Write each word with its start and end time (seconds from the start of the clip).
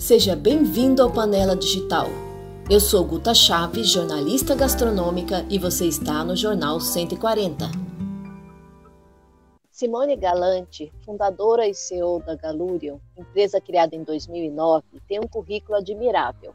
Seja 0.00 0.34
bem-vindo 0.34 1.02
ao 1.02 1.12
Panela 1.12 1.54
Digital. 1.54 2.06
Eu 2.70 2.80
sou 2.80 3.04
Guta 3.04 3.34
Chaves, 3.34 3.90
jornalista 3.90 4.54
gastronômica, 4.54 5.44
e 5.50 5.58
você 5.58 5.84
está 5.84 6.24
no 6.24 6.34
Jornal 6.34 6.80
140. 6.80 7.66
Simone 9.70 10.16
Galante, 10.16 10.90
fundadora 11.04 11.68
e 11.68 11.74
CEO 11.74 12.18
da 12.20 12.34
Galurion, 12.34 12.96
empresa 13.14 13.60
criada 13.60 13.94
em 13.94 14.02
2009, 14.02 14.84
tem 15.06 15.20
um 15.20 15.28
currículo 15.28 15.76
admirável. 15.76 16.54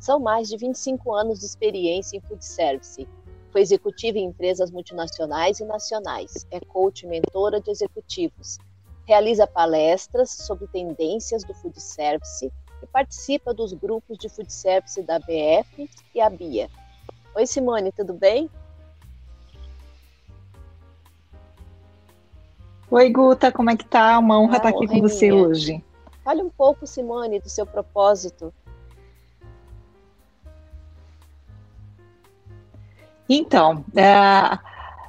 São 0.00 0.18
mais 0.18 0.48
de 0.48 0.56
25 0.56 1.14
anos 1.14 1.40
de 1.40 1.44
experiência 1.44 2.16
em 2.16 2.20
food 2.22 2.42
service. 2.42 3.06
Foi 3.52 3.60
executiva 3.60 4.16
em 4.16 4.24
empresas 4.24 4.70
multinacionais 4.70 5.60
e 5.60 5.66
nacionais. 5.66 6.46
É 6.50 6.60
coach 6.60 7.02
e 7.02 7.06
mentora 7.06 7.60
de 7.60 7.70
executivos. 7.70 8.56
Realiza 9.04 9.46
palestras 9.46 10.30
sobre 10.30 10.66
tendências 10.68 11.44
do 11.44 11.52
food 11.52 11.78
service 11.78 12.50
e 12.86 12.92
participa 12.92 13.52
dos 13.52 13.72
grupos 13.72 14.16
de 14.16 14.28
food 14.28 14.52
service 14.52 15.02
da 15.02 15.18
BF 15.18 15.90
e 16.14 16.20
a 16.20 16.30
BIA. 16.30 16.70
Oi, 17.34 17.46
Simone, 17.46 17.90
tudo 17.90 18.14
bem? 18.14 18.48
Oi, 22.88 23.10
Guta, 23.10 23.50
como 23.50 23.70
é 23.70 23.76
que 23.76 23.84
tá? 23.84 24.18
Uma 24.18 24.38
honra 24.38 24.54
ah, 24.54 24.56
estar 24.58 24.68
aqui 24.68 24.86
com 24.86 25.00
você 25.00 25.28
minha. 25.28 25.42
hoje. 25.42 25.84
Fale 26.24 26.42
um 26.42 26.48
pouco, 26.48 26.86
Simone, 26.86 27.40
do 27.40 27.48
seu 27.48 27.66
propósito. 27.66 28.54
Então, 33.28 33.84
é, 33.96 34.56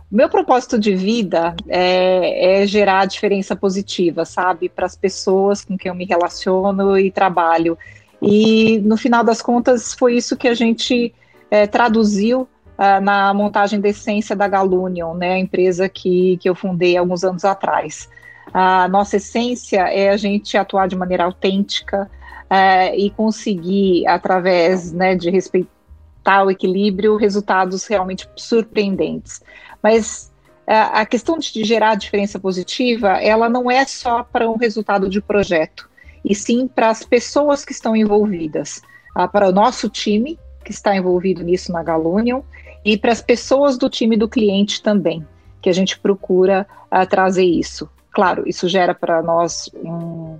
meu 0.10 0.30
propósito 0.30 0.80
de 0.80 0.96
vida 0.96 1.56
é, 1.68 2.62
é 2.62 2.68
gerar 2.68 3.06
diferença 3.06 3.56
positiva, 3.56 4.24
sabe, 4.24 4.70
para 4.70 4.86
as 4.86 4.96
pessoas 4.96 5.66
com 5.66 5.78
quem 5.78 5.90
eu 5.90 5.96
me 5.96 6.06
relaciono 6.06 6.98
e 6.98 7.12
trabalho. 7.12 7.78
E 8.22 8.80
no 8.80 8.98
final 8.98 9.24
das 9.24 9.42
contas 9.42 9.94
foi 9.94 10.16
isso 10.16 10.38
que 10.38 10.48
a 10.48 10.54
gente 10.54 11.14
é, 11.52 11.68
traduziu 11.68 12.48
uh, 12.78 13.02
na 13.02 13.34
montagem 13.34 13.80
da 13.82 13.90
essência 13.90 14.36
da 14.36 14.48
Galunion, 14.48 15.14
né, 15.14 15.34
a 15.34 15.40
empresa 15.40 15.90
que, 15.90 16.38
que 16.38 16.50
eu 16.50 16.56
fundei 16.56 16.96
alguns 16.96 17.24
anos 17.24 17.44
atrás. 17.44 18.10
A 18.54 18.88
nossa 18.88 19.18
essência 19.18 19.82
é 19.90 20.10
a 20.10 20.18
gente 20.18 20.58
atuar 20.58 20.88
de 20.88 20.96
maneira 20.96 21.26
autêntica 21.26 22.10
uh, 22.46 22.96
e 22.96 23.10
conseguir, 23.12 24.08
através 24.08 24.92
né, 24.94 25.16
de 25.16 25.30
respeitar 25.30 26.44
o 26.46 26.52
equilíbrio, 26.52 27.18
resultados 27.18 27.86
realmente 27.86 28.28
surpreendentes. 28.36 29.42
Mas 29.82 30.32
é, 30.66 30.78
a 30.78 31.06
questão 31.06 31.38
de 31.38 31.64
gerar 31.64 31.96
diferença 31.96 32.38
positiva, 32.38 33.22
ela 33.22 33.50
não 33.50 33.72
é 33.72 33.86
só 33.86 34.24
para 34.24 34.50
um 34.50 34.58
resultado 34.58 35.10
de 35.10 35.22
projeto, 35.22 35.90
e 36.24 36.36
sim 36.36 36.68
para 36.68 36.90
as 36.90 37.04
pessoas 37.04 37.64
que 37.64 37.72
estão 37.72 37.96
envolvidas, 37.96 38.82
ah, 39.16 39.28
para 39.28 39.48
o 39.48 39.52
nosso 39.52 39.90
time 39.90 40.38
que 40.66 40.72
está 40.72 40.94
envolvido 40.94 41.42
nisso 41.42 41.72
na 41.72 41.82
Galunion 41.82 42.42
e 42.84 42.98
para 42.98 43.14
as 43.14 43.22
pessoas 43.22 43.78
do 43.78 43.90
time 43.90 44.18
do 44.18 44.28
cliente 44.28 44.84
também, 44.84 45.26
que 45.62 45.70
a 45.70 45.74
gente 45.74 45.98
procura 45.98 46.68
uh, 46.92 47.06
trazer 47.08 47.46
isso. 47.46 47.90
Claro, 48.12 48.44
isso 48.46 48.68
gera 48.68 48.94
para 48.94 49.22
nós 49.22 49.70
um, 49.76 50.38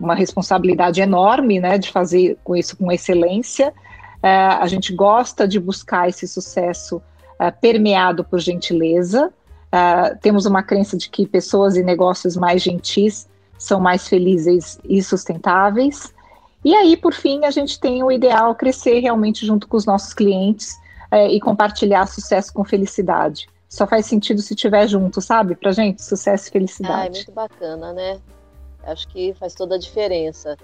uma 0.00 0.16
responsabilidade 0.16 1.00
enorme, 1.00 1.60
né, 1.60 1.78
de 1.78 1.92
fazer 1.92 2.36
com 2.42 2.56
isso 2.56 2.76
com 2.76 2.90
excelência. 2.90 3.68
Uh, 4.18 4.58
a 4.60 4.66
gente 4.66 4.92
gosta 4.92 5.46
de 5.46 5.60
buscar 5.60 6.08
esse 6.08 6.26
sucesso 6.26 7.00
uh, 7.40 7.52
permeado 7.60 8.22
por 8.22 8.38
gentileza. 8.38 9.32
Uh, 9.72 10.18
temos 10.20 10.44
uma 10.44 10.62
crença 10.62 10.96
de 10.96 11.08
que 11.08 11.26
pessoas 11.26 11.76
e 11.76 11.82
negócios 11.82 12.36
mais 12.36 12.62
gentis 12.62 13.28
são 13.58 13.80
mais 13.80 14.06
felizes 14.06 14.78
e 14.84 15.02
sustentáveis. 15.02 16.12
E 16.62 16.74
aí, 16.74 16.96
por 16.96 17.14
fim, 17.14 17.44
a 17.44 17.50
gente 17.50 17.80
tem 17.80 18.02
o 18.02 18.12
ideal 18.12 18.54
crescer 18.54 19.00
realmente 19.00 19.46
junto 19.46 19.66
com 19.66 19.76
os 19.76 19.86
nossos 19.86 20.12
clientes 20.12 20.74
uh, 21.10 21.26
e 21.30 21.40
compartilhar 21.40 22.06
sucesso 22.06 22.52
com 22.52 22.64
felicidade. 22.64 23.48
Só 23.68 23.86
faz 23.86 24.06
sentido 24.06 24.42
se 24.42 24.52
estiver 24.52 24.86
junto, 24.88 25.20
sabe? 25.20 25.54
Pra 25.54 25.70
gente, 25.72 26.02
sucesso 26.02 26.48
e 26.48 26.50
felicidade. 26.50 27.00
Ah, 27.00 27.06
é 27.06 27.10
muito 27.10 27.32
bacana, 27.32 27.92
né? 27.92 28.20
Acho 28.82 29.06
que 29.08 29.32
faz 29.34 29.54
toda 29.54 29.76
a 29.76 29.78
diferença. 29.78 30.56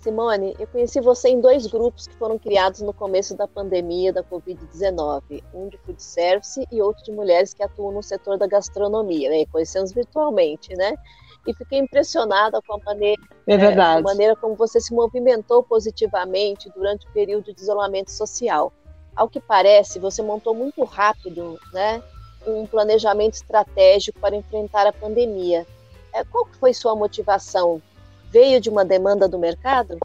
Simone, 0.00 0.54
eu 0.60 0.66
conheci 0.68 1.00
você 1.00 1.28
em 1.28 1.40
dois 1.40 1.66
grupos 1.66 2.06
que 2.06 2.14
foram 2.14 2.38
criados 2.38 2.80
no 2.80 2.92
começo 2.92 3.36
da 3.36 3.48
pandemia 3.48 4.12
da 4.12 4.22
Covid-19, 4.22 5.42
um 5.52 5.68
de 5.68 5.76
food 5.78 6.00
service 6.00 6.64
e 6.70 6.80
outro 6.80 7.02
de 7.04 7.10
mulheres 7.10 7.52
que 7.52 7.64
atuam 7.64 7.92
no 7.92 8.02
setor 8.02 8.38
da 8.38 8.46
gastronomia, 8.46 9.28
né? 9.28 9.44
Conhecemos 9.46 9.92
virtualmente, 9.92 10.72
né? 10.76 10.94
E 11.46 11.54
fiquei 11.54 11.80
impressionada 11.80 12.60
com 12.62 12.74
a 12.74 12.78
maneira, 12.84 13.20
é 13.46 13.56
verdade. 13.56 14.00
É, 14.00 14.02
maneira 14.02 14.36
como 14.36 14.54
você 14.54 14.80
se 14.80 14.94
movimentou 14.94 15.64
positivamente 15.64 16.70
durante 16.70 17.06
o 17.06 17.12
período 17.12 17.52
de 17.52 17.60
isolamento 17.60 18.12
social. 18.12 18.72
Ao 19.16 19.28
que 19.28 19.40
parece, 19.40 19.98
você 19.98 20.22
montou 20.22 20.54
muito 20.54 20.84
rápido, 20.84 21.58
né? 21.72 22.00
Um 22.46 22.66
planejamento 22.66 23.34
estratégico 23.34 24.20
para 24.20 24.36
enfrentar 24.36 24.86
a 24.86 24.92
pandemia. 24.92 25.66
É, 26.12 26.22
qual 26.24 26.46
foi 26.60 26.72
sua 26.72 26.94
motivação 26.94 27.82
veio 28.30 28.60
de 28.60 28.68
uma 28.68 28.84
demanda 28.84 29.28
do 29.28 29.38
mercado? 29.38 29.98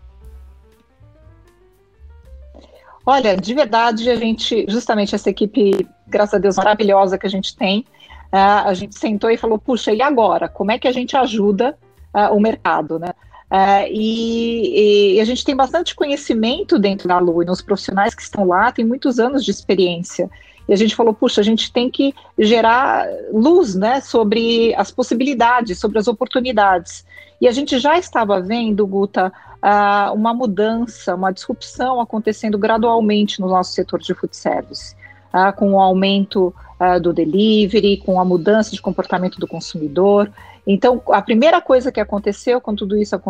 Olha, 3.06 3.36
de 3.36 3.54
verdade, 3.54 4.10
a 4.10 4.16
gente, 4.16 4.66
justamente 4.70 5.14
essa 5.14 5.30
equipe, 5.30 5.88
graças 6.08 6.36
a 6.36 6.38
Deus, 6.38 6.56
maravilhosa 6.56 7.18
que 7.18 7.28
a 7.28 7.30
gente 7.30 7.56
tem, 7.56 7.86
uh, 8.32 8.68
a 8.68 8.74
gente 8.74 8.98
sentou 8.98 9.30
e 9.30 9.38
falou, 9.38 9.60
puxa, 9.60 9.92
e 9.92 10.02
agora? 10.02 10.48
Como 10.48 10.72
é 10.72 10.80
que 10.80 10.88
a 10.88 10.92
gente 10.92 11.16
ajuda 11.18 11.78
uh, 12.14 12.34
o 12.34 12.40
mercado, 12.40 12.98
né? 12.98 13.10
Uh, 13.52 13.86
e, 13.92 15.16
e, 15.18 15.22
a 15.22 15.26
gente 15.26 15.44
tem 15.44 15.56
bastante 15.56 15.94
conhecimento 15.94 16.80
dentro 16.80 17.08
da 17.08 17.20
Lu, 17.20 17.44
e 17.44 17.46
nos 17.46 17.62
profissionais 17.62 18.16
que 18.16 18.22
estão 18.22 18.48
lá 18.48 18.72
têm 18.72 18.86
muitos 18.86 19.20
anos 19.20 19.44
de 19.44 19.52
experiência. 19.52 20.30
E 20.68 20.74
a 20.74 20.76
gente 20.76 20.96
falou, 20.96 21.14
puxa, 21.14 21.42
a 21.42 21.44
gente 21.44 21.72
tem 21.72 21.90
que 21.90 22.14
gerar 22.38 23.08
luz 23.32 23.76
né, 23.76 24.00
sobre 24.00 24.74
as 24.76 24.92
possibilidades, 24.92 25.80
sobre 25.80 26.00
as 26.00 26.08
oportunidades. 26.08 27.06
E 27.42 27.48
a 27.48 27.52
gente 27.52 27.78
já 27.80 27.98
estava 27.98 28.40
vendo, 28.40 28.88
Guta, 28.88 29.32
uh, 29.62 30.14
uma 30.14 30.34
mudança, 30.34 31.16
uma 31.16 31.32
disrupção 31.32 32.00
acontecendo 32.00 32.58
gradualmente 32.58 33.42
no 33.42 33.48
nosso 33.48 33.74
setor 33.74 34.00
de 34.00 34.14
food 34.14 34.36
service, 34.36 34.96
uh, 35.34 35.54
com 35.54 35.74
o 35.74 35.80
aumento 35.80 36.54
uh, 36.80 37.00
do 37.02 37.12
delivery, 37.12 37.98
com 37.98 38.20
a 38.20 38.24
mudança 38.24 38.72
de 38.72 38.82
comportamento 38.82 39.40
do 39.40 39.48
consumidor. 39.48 40.32
Então, 40.66 41.02
a 41.10 41.22
primeira 41.22 41.60
coisa 41.60 41.92
que 41.92 42.00
aconteceu 42.00 42.62
quando 42.62 42.80
tudo 42.80 42.98
isso 42.98 43.22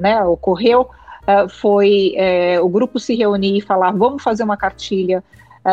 né, 0.00 0.24
ocorreu 0.24 0.88
foi 1.50 2.14
eh, 2.16 2.58
o 2.58 2.68
grupo 2.70 2.98
se 2.98 3.14
reunir 3.14 3.58
e 3.58 3.60
falar: 3.60 3.90
vamos 3.90 4.22
fazer 4.22 4.42
uma 4.42 4.56
cartilha 4.56 5.22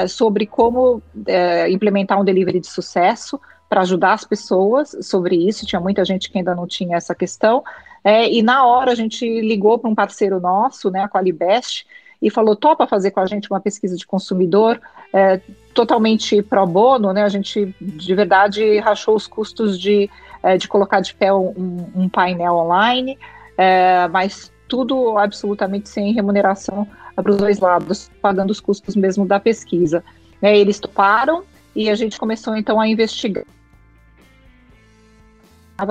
sobre 0.08 0.46
como 0.46 1.02
eh, 1.28 1.70
implementar 1.70 2.20
um 2.20 2.24
delivery 2.24 2.60
de 2.60 2.68
sucesso 2.68 3.40
para 3.70 3.82
ajudar 3.82 4.14
as 4.14 4.24
pessoas 4.24 4.96
sobre 5.02 5.36
isso. 5.36 5.66
Tinha 5.66 5.80
muita 5.80 6.06
gente 6.06 6.30
que 6.30 6.38
ainda 6.38 6.56
não 6.56 6.68
tinha 6.68 6.98
essa 6.98 7.16
questão. 7.16 7.64
É, 8.04 8.30
e 8.32 8.44
na 8.44 8.66
hora 8.66 8.92
a 8.92 8.96
gente 8.96 9.26
ligou 9.42 9.80
para 9.80 9.90
um 9.90 9.96
parceiro 9.96 10.40
nosso, 10.40 10.92
né, 10.92 11.02
a 11.02 11.10
Qualibest, 11.10 11.86
e 12.22 12.30
falou: 12.30 12.56
topa 12.56 12.88
fazer 12.88 13.12
com 13.12 13.20
a 13.20 13.26
gente 13.26 13.50
uma 13.50 13.60
pesquisa 13.60 13.96
de 13.96 14.06
consumidor 14.06 14.80
é, 15.12 15.42
totalmente 15.74 16.42
pro 16.42 16.66
bono, 16.66 17.12
né? 17.12 17.24
A 17.24 17.30
gente 17.30 17.76
de 17.82 18.16
verdade 18.16 18.80
rachou 18.80 19.16
os 19.16 19.28
custos 19.28 19.80
de, 19.80 20.10
é, 20.42 20.58
de 20.58 20.68
colocar 20.68 21.00
de 21.00 21.14
pé 21.14 21.34
um, 21.34 21.90
um 21.96 22.10
painel 22.10 22.54
online, 22.56 23.18
é, 23.58 24.08
mas 24.08 24.52
tudo 24.68 25.18
absolutamente 25.18 25.90
sem 25.90 26.14
remuneração 26.14 26.88
para 27.16 27.32
os 27.32 27.38
dois 27.38 27.60
lados, 27.60 28.12
pagando 28.22 28.52
os 28.52 28.60
custos 28.60 28.96
mesmo 28.96 29.26
da 29.26 29.40
pesquisa. 29.40 30.04
É, 30.42 30.58
eles 30.58 30.80
toparam 30.80 31.44
e 31.76 31.90
a 31.90 31.96
gente 31.96 32.20
começou 32.20 32.56
então 32.56 32.80
a 32.80 32.88
investigar 32.88 33.46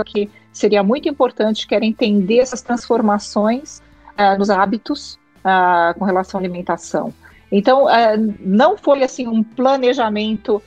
que 0.06 0.30
seria 0.52 0.82
muito 0.82 1.08
importante, 1.08 1.66
que 1.66 1.74
era 1.74 1.84
entender 1.84 2.38
essas 2.38 2.62
transformações 2.62 3.82
uh, 4.18 4.38
nos 4.38 4.48
hábitos 4.48 5.18
uh, 5.44 5.98
com 5.98 6.04
relação 6.04 6.38
à 6.38 6.42
alimentação. 6.42 7.12
Então, 7.52 7.84
uh, 7.84 8.34
não 8.40 8.78
foi 8.78 9.02
assim 9.02 9.26
um 9.26 9.42
planejamento 9.42 10.62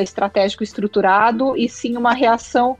estratégico 0.00 0.64
estruturado, 0.64 1.54
e 1.54 1.68
sim 1.68 1.94
uma 1.98 2.14
reação 2.14 2.78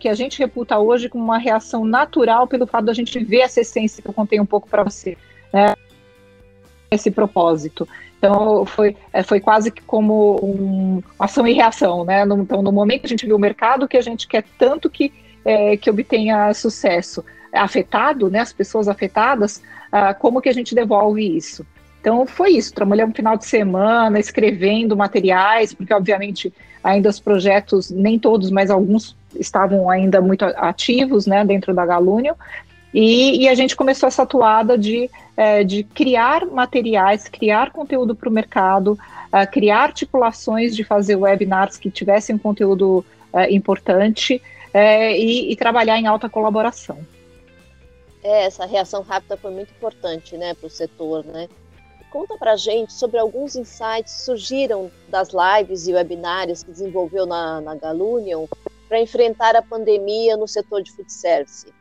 que 0.00 0.08
a 0.08 0.14
gente 0.14 0.36
reputa 0.36 0.76
hoje 0.80 1.08
como 1.08 1.22
uma 1.22 1.38
reação 1.38 1.84
natural 1.84 2.48
pelo 2.48 2.66
fato 2.66 2.86
da 2.86 2.92
gente 2.92 3.22
ver 3.22 3.42
essa 3.42 3.60
essência 3.60 4.02
que 4.02 4.08
eu 4.08 4.12
contei 4.12 4.40
um 4.40 4.46
pouco 4.46 4.68
para 4.68 4.82
você, 4.82 5.16
né? 5.52 5.76
Esse 6.90 7.10
propósito. 7.10 7.88
Então, 8.18 8.64
foi, 8.64 8.96
é, 9.12 9.22
foi 9.22 9.40
quase 9.40 9.70
que 9.70 9.82
como 9.82 10.36
um, 10.42 11.02
ação 11.18 11.46
e 11.46 11.52
reação, 11.52 12.04
né? 12.04 12.24
No, 12.24 12.38
então, 12.38 12.62
no 12.62 12.72
momento 12.72 13.00
que 13.02 13.06
a 13.06 13.10
gente 13.10 13.26
viu 13.26 13.36
o 13.36 13.40
mercado 13.40 13.86
que 13.86 13.96
a 13.96 14.02
gente 14.02 14.26
quer 14.26 14.44
tanto 14.58 14.88
que, 14.88 15.12
é, 15.44 15.76
que 15.76 15.90
obtenha 15.90 16.52
sucesso 16.54 17.24
afetado, 17.52 18.30
né? 18.30 18.40
As 18.40 18.52
pessoas 18.52 18.88
afetadas, 18.88 19.62
ah, 19.92 20.14
como 20.14 20.40
que 20.40 20.48
a 20.48 20.54
gente 20.54 20.74
devolve 20.74 21.36
isso? 21.36 21.64
Então, 22.00 22.26
foi 22.26 22.52
isso. 22.52 22.72
Trabalhamos 22.72 23.12
um 23.12 23.16
final 23.16 23.36
de 23.36 23.46
semana, 23.46 24.18
escrevendo 24.18 24.96
materiais, 24.96 25.74
porque, 25.74 25.92
obviamente, 25.92 26.52
ainda 26.82 27.08
os 27.08 27.18
projetos, 27.18 27.90
nem 27.90 28.18
todos, 28.18 28.50
mas 28.50 28.70
alguns 28.70 29.16
estavam 29.34 29.90
ainda 29.90 30.20
muito 30.20 30.44
ativos, 30.44 31.26
né, 31.26 31.44
dentro 31.44 31.74
da 31.74 31.84
Galúnio, 31.84 32.36
E, 32.98 33.42
e, 33.42 33.48
a 33.48 33.54
gente 33.54 33.76
começou 33.76 34.06
essa 34.06 34.22
atuada 34.22 34.78
de, 34.78 35.10
é, 35.36 35.62
de 35.62 35.84
criar 35.84 36.46
materiais, 36.46 37.28
criar 37.28 37.70
conteúdo 37.70 38.16
para 38.16 38.26
o 38.26 38.32
mercado, 38.32 38.92
uh, 38.92 39.50
criar 39.52 39.82
articulações 39.82 40.74
de 40.74 40.82
fazer 40.82 41.14
webinars 41.14 41.76
que 41.76 41.90
tivessem 41.90 42.38
conteúdo 42.38 43.04
uh, 43.34 43.40
importante 43.50 44.36
uh, 44.72 45.10
e, 45.14 45.52
e, 45.52 45.56
trabalhar 45.56 45.98
em 45.98 46.06
alta 46.06 46.26
colaboração. 46.26 46.98
É, 48.24 48.46
essa 48.46 48.64
reação 48.64 49.02
rápida 49.02 49.36
foi 49.36 49.50
muito 49.50 49.70
importante 49.72 50.34
né, 50.38 50.54
para 50.54 50.66
o 50.66 50.70
setor. 50.70 51.22
Né? 51.26 51.50
Conta 52.10 52.38
para 52.38 52.56
gente 52.56 52.94
sobre 52.94 53.18
alguns 53.18 53.56
insights 53.56 54.14
que 54.14 54.22
surgiram 54.22 54.90
das 55.10 55.28
lives 55.34 55.86
e 55.86 55.92
webinários 55.92 56.62
que 56.62 56.70
desenvolveu 56.70 57.26
na, 57.26 57.60
na 57.60 57.74
Galunion 57.74 58.46
para 58.88 58.98
enfrentar 58.98 59.54
a 59.54 59.60
pandemia 59.60 60.34
no 60.34 60.48
setor 60.48 60.82
de 60.82 60.92
food 60.92 61.12
service. 61.12 61.75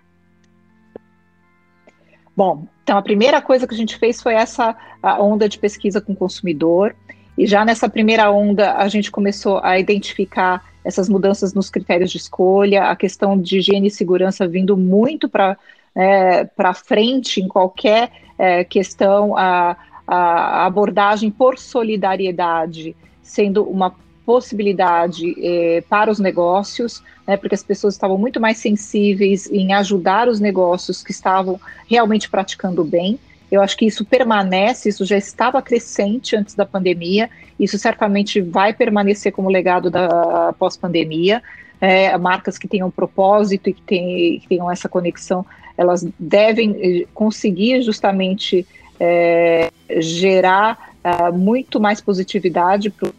Bom, 2.36 2.68
então 2.84 2.98
a 2.98 3.02
primeira 3.02 3.42
coisa 3.42 3.68
que 3.68 3.74
a 3.74 3.78
gente 3.78 3.98
fez 3.98 4.22
foi 4.22 4.34
essa 4.34 4.76
onda 5.20 5.48
de 5.48 5.58
pesquisa 5.58 6.02
com 6.02 6.14
o 6.14 6.16
consumidor. 6.16 6.96
E 7.38 7.46
já 7.46 7.66
nessa 7.66 7.90
primeira 7.90 8.32
onda, 8.32 8.76
a 8.76 8.88
gente 8.88 9.12
começou 9.12 9.60
a 9.64 9.80
identificar 9.80 10.64
essas 10.84 11.10
mudanças 11.10 11.54
nos 11.54 11.70
critérios 11.70 12.12
de 12.12 12.18
escolha, 12.18 12.86
a 12.86 12.96
questão 12.96 13.40
de 13.40 13.58
higiene 13.58 13.88
e 13.88 13.92
segurança 13.92 14.48
vindo 14.48 14.78
muito 14.78 15.28
para 15.28 15.58
é, 15.96 16.48
frente 16.76 17.42
em 17.42 17.48
qualquer 17.48 18.12
é, 18.38 18.64
questão, 18.64 19.36
a, 19.36 19.76
a 20.08 20.66
abordagem 20.66 21.32
por 21.32 21.58
solidariedade 21.58 22.96
sendo 23.26 23.64
uma 23.64 23.96
possibilidade 24.26 25.36
eh, 25.40 25.84
para 25.88 26.10
os 26.10 26.20
negócios, 26.20 27.04
né, 27.28 27.38
porque 27.38 27.56
as 27.56 27.64
pessoas 27.64 27.94
estavam 27.94 28.18
muito 28.18 28.40
mais 28.40 28.58
sensíveis 28.58 29.50
em 29.52 29.74
ajudar 29.74 30.28
os 30.28 30.40
negócios 30.40 31.04
que 31.04 31.12
estavam 31.12 31.60
realmente 31.88 32.30
praticando 32.30 32.84
bem. 32.84 33.20
Eu 33.52 33.62
acho 33.62 33.78
que 33.78 33.86
isso 33.86 34.04
permanece, 34.04 34.90
isso 34.90 35.06
já 35.06 35.18
estava 35.18 35.62
crescente 35.62 36.36
antes 36.36 36.56
da 36.56 36.66
pandemia, 36.66 37.30
isso 37.60 37.78
certamente 37.78 38.42
vai 38.42 38.74
permanecer 38.74 39.32
como 39.32 39.50
legado 39.50 39.90
da 39.90 40.54
pós-pandemia. 40.58 41.42
É, 41.80 42.18
marcas 42.18 42.58
que 42.58 42.70
tenham 42.70 42.90
propósito 42.90 43.70
e 43.70 43.74
que, 43.74 43.82
tem, 43.82 44.40
que, 44.40 44.48
tenham 44.48 44.72
essa 44.72 44.88
conexão, 44.88 45.46
elas 45.78 46.08
devem 46.18 46.76
eh, 46.80 47.06
conseguir 47.14 47.82
justamente 47.82 48.66
é, 48.98 49.70
gerar 50.00 50.96
uh, 51.04 51.34
muito 51.34 51.80
mais 51.80 52.00
positividade 52.02 52.90
para 52.90 53.12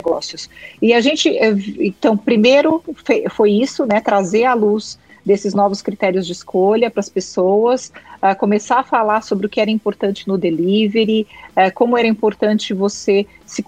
negócios. 0.00 0.48
E 0.80 0.92
a 0.94 1.00
gente, 1.00 1.28
eh, 1.28 1.54
então, 1.78 2.16
primeiro 2.16 2.82
foi 3.30 3.52
isso, 3.52 3.86
né, 3.86 4.00
trazer 4.00 4.44
à 4.44 4.54
luz 4.54 4.98
desses 5.24 5.54
novos 5.54 5.82
critérios 5.82 6.26
de 6.26 6.32
escolha 6.32 6.90
para 6.90 7.00
as 7.00 7.08
pessoas, 7.08 7.92
uh, 8.22 8.36
começar 8.38 8.80
a 8.80 8.82
falar 8.82 9.22
sobre 9.22 9.46
o 9.46 9.48
que 9.48 9.60
era 9.60 9.70
importante 9.70 10.26
no 10.26 10.38
delivery, 10.38 11.26
uh, 11.50 11.72
como 11.74 11.96
era 11.96 12.08
importante 12.08 12.72
você 12.72 13.26
se 13.44 13.64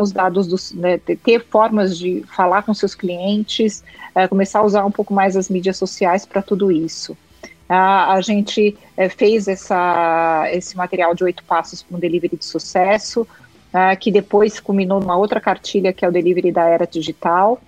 os 0.00 0.10
dados, 0.10 0.48
dos, 0.48 0.72
né, 0.72 0.98
ter 0.98 1.44
formas 1.44 1.96
de 1.96 2.24
falar 2.34 2.62
com 2.62 2.74
seus 2.74 2.94
clientes, 2.94 3.84
uh, 4.14 4.28
começar 4.28 4.60
a 4.60 4.64
usar 4.64 4.84
um 4.84 4.90
pouco 4.90 5.14
mais 5.14 5.36
as 5.36 5.48
mídias 5.48 5.76
sociais 5.76 6.26
para 6.26 6.42
tudo 6.42 6.70
isso. 6.70 7.16
a 7.68 8.20
gente 8.20 8.76
fez 9.16 9.48
essa, 9.48 10.46
esse 10.52 10.76
material 10.76 11.14
de 11.14 11.24
oito 11.24 11.42
passos 11.44 11.82
para 11.82 11.96
um 11.96 12.00
delivery 12.00 12.36
de 12.36 12.44
sucesso, 12.44 13.26
uh, 13.74 13.98
que 13.98 14.12
depois 14.12 14.60
culminou 14.60 15.00
numa 15.00 15.16
outra 15.16 15.40
cartilha 15.40 15.92
que 15.92 16.04
é 16.04 16.08
o 16.08 16.12
Delivery 16.12 16.52
da 16.52 16.64
Era 16.64 16.86
Digital. 16.86 17.60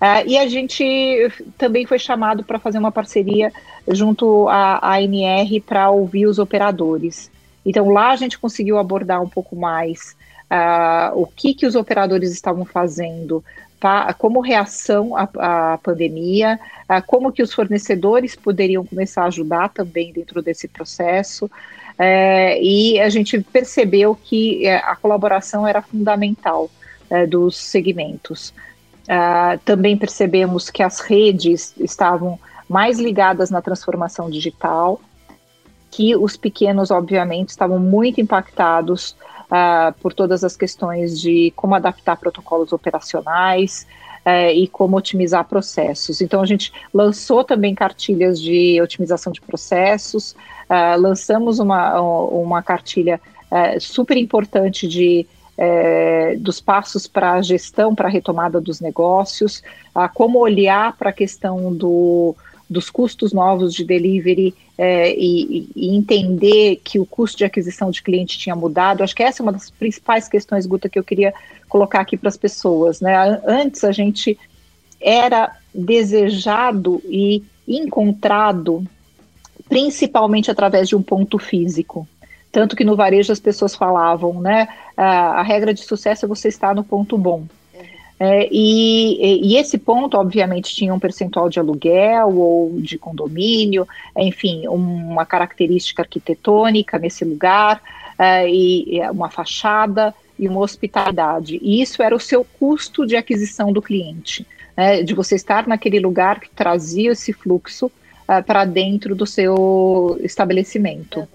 Uh, 0.00 0.26
e 0.26 0.36
a 0.36 0.48
gente 0.48 1.30
também 1.56 1.86
foi 1.86 1.98
chamado 1.98 2.42
para 2.42 2.58
fazer 2.58 2.78
uma 2.78 2.90
parceria 2.90 3.52
junto 3.86 4.48
à 4.48 4.96
ANR 4.96 5.60
para 5.64 5.90
ouvir 5.90 6.26
os 6.26 6.38
operadores. 6.38 7.30
Então 7.64 7.90
lá 7.90 8.10
a 8.10 8.16
gente 8.16 8.38
conseguiu 8.38 8.78
abordar 8.78 9.22
um 9.22 9.28
pouco 9.28 9.54
mais 9.54 10.16
uh, 10.50 11.20
o 11.20 11.26
que, 11.26 11.54
que 11.54 11.66
os 11.66 11.74
operadores 11.74 12.32
estavam 12.32 12.64
fazendo 12.64 13.44
pra, 13.78 14.12
como 14.14 14.40
reação 14.40 15.16
à, 15.16 15.28
à 15.72 15.78
pandemia, 15.78 16.58
uh, 16.88 17.06
como 17.06 17.32
que 17.32 17.42
os 17.42 17.52
fornecedores 17.52 18.34
poderiam 18.34 18.84
começar 18.84 19.22
a 19.22 19.26
ajudar 19.26 19.68
também 19.68 20.12
dentro 20.12 20.42
desse 20.42 20.66
processo. 20.66 21.50
É, 21.98 22.60
e 22.62 23.00
a 23.00 23.08
gente 23.08 23.40
percebeu 23.40 24.14
que 24.14 24.66
é, 24.66 24.76
a 24.76 24.96
colaboração 24.96 25.66
era 25.66 25.82
fundamental 25.82 26.70
é, 27.10 27.26
dos 27.26 27.56
segmentos. 27.56 28.54
Uh, 29.02 29.58
também 29.64 29.96
percebemos 29.96 30.70
que 30.70 30.82
as 30.82 31.00
redes 31.00 31.74
estavam 31.78 32.38
mais 32.68 32.98
ligadas 32.98 33.50
na 33.50 33.60
transformação 33.60 34.30
digital, 34.30 35.00
que 35.90 36.16
os 36.16 36.36
pequenos, 36.36 36.90
obviamente, 36.90 37.50
estavam 37.50 37.78
muito 37.78 38.20
impactados 38.20 39.16
uh, 39.50 39.92
por 40.00 40.14
todas 40.14 40.44
as 40.44 40.56
questões 40.56 41.20
de 41.20 41.52
como 41.56 41.74
adaptar 41.74 42.16
protocolos 42.16 42.72
operacionais, 42.72 43.86
é, 44.24 44.52
e 44.52 44.68
como 44.68 44.96
otimizar 44.96 45.44
processos. 45.44 46.20
Então, 46.20 46.40
a 46.40 46.46
gente 46.46 46.72
lançou 46.92 47.44
também 47.44 47.74
cartilhas 47.74 48.40
de 48.40 48.80
otimização 48.80 49.32
de 49.32 49.40
processos, 49.40 50.32
uh, 50.70 50.98
lançamos 51.00 51.58
uma, 51.58 52.00
uma 52.00 52.62
cartilha 52.62 53.20
uh, 53.50 53.80
super 53.80 54.16
importante 54.16 54.86
de 54.86 55.26
é, 55.56 56.34
dos 56.36 56.60
passos 56.60 57.06
para 57.06 57.34
a 57.34 57.42
gestão, 57.42 57.94
para 57.94 58.08
a 58.08 58.10
retomada 58.10 58.60
dos 58.60 58.80
negócios, 58.80 59.62
a 59.94 60.08
como 60.08 60.38
olhar 60.38 60.96
para 60.96 61.10
a 61.10 61.12
questão 61.12 61.72
do, 61.72 62.34
dos 62.72 62.90
custos 62.90 63.32
novos 63.32 63.74
de 63.74 63.84
delivery 63.84 64.54
é, 64.76 65.14
e, 65.14 65.68
e, 65.76 65.94
entender 65.94 66.80
que 66.82 66.98
o 66.98 67.06
custo 67.06 67.38
de 67.38 67.44
aquisição 67.44 67.90
de 67.90 68.02
cliente 68.02 68.38
tinha 68.38 68.56
mudado. 68.56 69.02
Acho 69.02 69.14
que 69.14 69.22
essa 69.22 69.42
é 69.42 69.44
uma 69.44 69.52
das 69.52 69.70
principais 69.70 70.28
questões, 70.28 70.66
Guta, 70.66 70.88
que 70.88 70.98
eu 70.98 71.04
queria 71.04 71.32
colocar 71.68 72.00
aqui 72.00 72.16
para 72.16 72.28
as 72.28 72.36
pessoas. 72.36 73.00
Né? 73.00 73.14
Antes 73.46 73.84
a 73.84 73.92
gente 73.92 74.38
era 75.00 75.56
desejado 75.74 77.02
e 77.04 77.44
encontrado 77.68 78.84
principalmente 79.68 80.50
através 80.50 80.88
de 80.88 80.96
um 80.96 81.02
ponto 81.02 81.38
físico. 81.38 82.06
Tanto 82.50 82.76
que 82.76 82.84
no 82.84 82.94
varejo 82.94 83.32
as 83.32 83.40
pessoas 83.40 83.74
falavam, 83.74 84.40
né? 84.40 84.68
A, 84.94 85.40
a 85.40 85.42
regra 85.42 85.72
de 85.72 85.80
sucesso 85.80 86.26
é 86.26 86.28
você 86.28 86.48
estar 86.48 86.74
no 86.74 86.84
ponto 86.84 87.16
bom. 87.16 87.46
É, 88.24 88.48
e, 88.52 89.50
e, 89.52 89.56
esse 89.56 89.76
ponto, 89.76 90.16
obviamente, 90.16 90.72
tinha 90.72 90.94
um 90.94 90.98
percentual 91.00 91.48
de 91.48 91.58
aluguel 91.58 92.38
ou 92.38 92.80
de 92.80 92.96
condomínio, 92.96 93.84
enfim, 94.16 94.68
uma 94.68 95.26
característica 95.26 96.02
arquitetônica 96.02 97.00
nesse 97.00 97.24
lugar, 97.24 97.82
é, 98.16 98.48
e, 98.48 99.00
uma 99.10 99.28
fachada 99.28 100.14
e 100.38 100.46
uma 100.46 100.60
hospitalidade. 100.60 101.58
E 101.60 101.82
isso 101.82 102.00
era 102.00 102.14
o 102.14 102.20
seu 102.20 102.44
custo 102.60 103.04
de 103.04 103.16
aquisição 103.16 103.72
do 103.72 103.82
cliente, 103.82 104.46
né, 104.76 105.02
de 105.02 105.14
você 105.14 105.34
estar 105.34 105.66
naquele 105.66 105.98
lugar 105.98 106.38
que 106.38 106.50
trazia 106.50 107.10
esse 107.10 107.32
fluxo 107.32 107.86
uh, 107.86 108.40
para 108.46 108.64
dentro 108.64 109.16
do 109.16 109.26
seu 109.26 110.16
estabelecimento. 110.22 111.18
Uhum. 111.18 111.26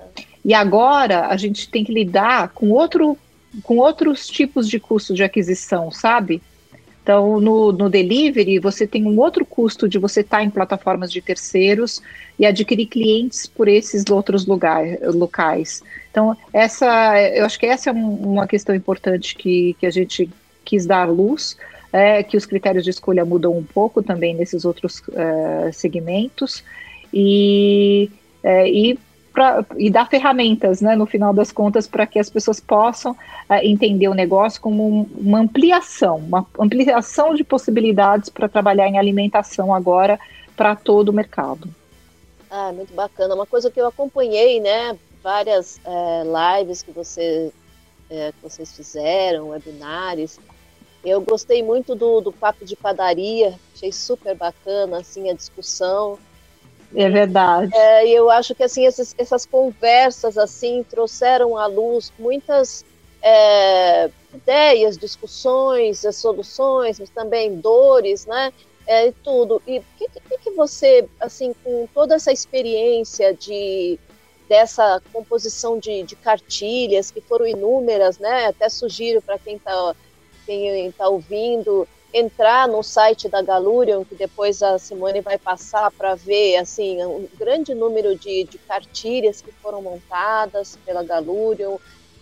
E 0.46 0.54
agora 0.54 1.28
a 1.28 1.36
gente 1.36 1.68
tem 1.68 1.84
que 1.84 1.92
lidar 1.92 2.48
com 2.56 2.70
outro 2.70 3.18
com 3.64 3.78
outros 3.78 4.28
tipos 4.28 4.70
de 4.70 4.80
custo 4.80 5.14
de 5.14 5.24
aquisição, 5.24 5.92
sabe? 5.92 6.42
Então, 7.08 7.40
no, 7.40 7.72
no 7.72 7.90
delivery, 7.90 8.60
você 8.60 8.86
tem 8.86 9.06
um 9.06 9.18
outro 9.18 9.46
custo 9.46 9.88
de 9.88 9.98
você 9.98 10.20
estar 10.20 10.44
em 10.44 10.50
plataformas 10.50 11.10
de 11.10 11.22
terceiros 11.22 12.02
e 12.38 12.46
adquirir 12.46 12.86
clientes 12.88 13.48
por 13.48 13.70
esses 13.70 14.04
outros 14.12 14.46
lugar, 14.46 14.84
locais. 15.16 15.82
Então, 16.12 16.36
essa, 16.52 16.86
eu 17.34 17.46
acho 17.46 17.58
que 17.58 17.66
essa 17.66 17.92
é 17.92 17.94
uma 17.94 18.46
questão 18.46 18.76
importante 18.76 19.38
que, 19.38 19.74
que 19.80 19.86
a 19.86 19.90
gente 19.90 20.30
quis 20.66 20.86
dar 20.86 21.06
luz, 21.06 21.56
é, 21.94 22.22
que 22.24 22.36
os 22.36 22.46
critérios 22.46 22.84
de 22.84 22.90
escolha 22.90 23.24
mudam 23.24 23.58
um 23.58 23.64
pouco 23.64 24.04
também 24.04 24.36
nesses 24.36 24.66
outros 24.66 25.00
uh, 25.08 25.72
segmentos, 25.72 26.62
e, 27.14 28.12
é, 28.44 28.70
e 28.70 29.00
pra, 29.38 29.64
e 29.78 29.88
dar 29.92 30.10
ferramentas, 30.10 30.82
né, 30.82 30.96
no 30.96 31.06
final 31.06 31.32
das 31.32 31.52
contas, 31.52 31.86
para 31.86 32.08
que 32.08 32.18
as 32.18 32.28
pessoas 32.28 32.60
possam 32.60 33.12
uh, 33.12 33.54
entender 33.62 34.08
o 34.08 34.16
negócio 34.16 34.60
como 34.60 34.84
um, 34.84 35.08
uma 35.16 35.38
ampliação, 35.42 36.18
uma 36.18 36.44
ampliação 36.58 37.36
de 37.36 37.44
possibilidades 37.44 38.32
para 38.32 38.50
trabalhar 38.50 38.88
em 38.88 38.98
alimentação 38.98 39.72
agora 39.72 40.20
para 40.56 40.76
todo 40.76 41.10
o 41.10 41.14
mercado. 41.14 41.70
Ah, 42.50 42.72
muito 42.74 42.96
bacana. 42.96 43.36
Uma 43.36 43.46
coisa 43.46 43.70
que 43.70 43.80
eu 43.80 43.86
acompanhei, 43.86 44.60
né, 44.60 44.98
várias 45.22 45.80
é, 45.86 46.58
lives 46.58 46.82
que, 46.82 46.92
você, 46.92 47.54
é, 48.10 48.32
que 48.32 48.42
vocês 48.42 48.76
fizeram, 48.76 49.50
webinários. 49.50 50.40
Eu 51.06 51.22
gostei 51.22 51.62
muito 51.62 51.94
do, 51.94 52.22
do 52.22 52.32
papo 52.32 52.66
de 52.66 52.76
padaria, 52.76 53.54
achei 53.76 53.92
super 53.92 54.36
bacana 54.36 54.98
assim 54.98 55.30
a 55.30 55.34
discussão. 55.36 56.18
É 56.96 57.10
verdade. 57.10 57.72
É, 57.76 58.08
eu 58.08 58.30
acho 58.30 58.56
que 58.56 58.64
assim 58.64 58.86
essas, 58.86 59.14
essas 59.18 59.46
conversas 59.46 60.38
assim 60.38 60.84
trouxeram 60.90 61.58
à 61.58 61.66
luz 61.66 62.14
muitas 62.18 62.86
é, 63.22 64.10
ideias, 64.34 64.98
discussões, 64.98 66.06
soluções, 66.14 67.00
mas 67.00 67.10
também 67.10 67.56
dores, 67.60 68.26
né? 68.26 68.54
É, 68.86 69.12
tudo. 69.24 69.62
E 69.68 69.80
o 69.80 69.84
que, 69.98 70.08
que, 70.08 70.38
que 70.38 70.52
você, 70.52 71.08
assim, 71.20 71.54
com 71.64 71.88
toda 71.94 72.16
essa 72.16 72.32
experiência 72.32 73.34
de 73.34 74.00
dessa 74.48 75.02
composição 75.12 75.78
de, 75.78 76.04
de 76.04 76.16
cartilhas 76.16 77.12
que 77.12 77.20
foram 77.20 77.46
inúmeras, 77.46 78.18
né? 78.18 78.46
Até 78.46 78.70
sugiro 78.70 79.22
para 79.22 79.38
quem 79.38 79.58
está 79.58 79.94
quem 80.46 80.90
tá 80.94 81.10
ouvindo 81.10 81.86
entrar 82.18 82.68
no 82.68 82.82
site 82.82 83.30
da 83.30 83.42
Galurion, 83.42 84.04
que 84.04 84.16
depois 84.16 84.64
a 84.64 84.78
Simone 84.80 85.22
vai 85.22 85.38
passar 85.38 85.92
para 85.92 86.16
ver 86.16 86.58
assim 86.58 87.04
um 87.06 87.28
grande 87.38 87.74
número 87.76 88.18
de, 88.18 88.44
de 88.46 88.58
cartilhas 88.58 89.42
que 89.42 89.52
foram 89.52 89.82
montadas 89.82 90.78
pela 90.86 91.04
Galurion, 91.04 91.78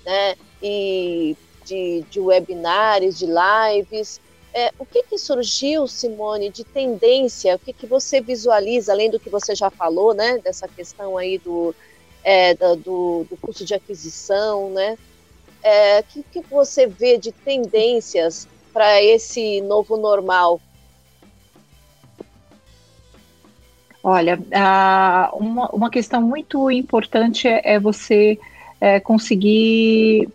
né? 0.06 0.36
E 0.62 1.36
de, 1.66 2.04
de 2.10 2.20
webinários, 2.20 3.18
de 3.18 3.26
lives. 3.26 4.20
É, 4.54 4.72
o 4.80 4.86
que, 4.86 5.04
que, 5.04 5.18
surgiu, 5.18 5.88
Simone, 5.88 6.50
de 6.50 6.64
tendência? 6.64 7.56
O 7.56 7.60
que, 7.60 7.74
que 7.74 7.86
você 7.86 8.22
visualiza, 8.22 8.94
além 8.94 9.10
do 9.10 9.20
que 9.20 9.30
você 9.30 9.54
já 9.54 9.70
falou, 9.70 10.14
né? 10.14 10.38
Dessa 10.38 10.68
questão 10.68 11.18
aí 11.18 11.38
do, 11.38 11.76
é, 12.24 12.54
do, 12.54 13.26
do 13.30 13.38
custo 13.42 13.66
de 13.66 13.74
aquisição, 13.74 14.70
né? 14.70 14.98
É, 15.62 16.04
que, 16.04 16.24
que 16.24 16.42
você 16.42 16.86
vê 16.86 17.18
de 17.18 17.32
tendências 17.32 18.48
para 18.76 19.02
esse 19.02 19.62
novo 19.62 19.96
normal? 19.96 20.60
Olha, 24.04 24.38
uma, 25.34 25.70
uma 25.70 25.90
questão 25.90 26.22
muito 26.22 26.70
importante 26.70 27.48
é, 27.48 27.76
é 27.76 27.80
você 27.80 28.38
é, 28.82 29.00
conseguir 29.00 30.28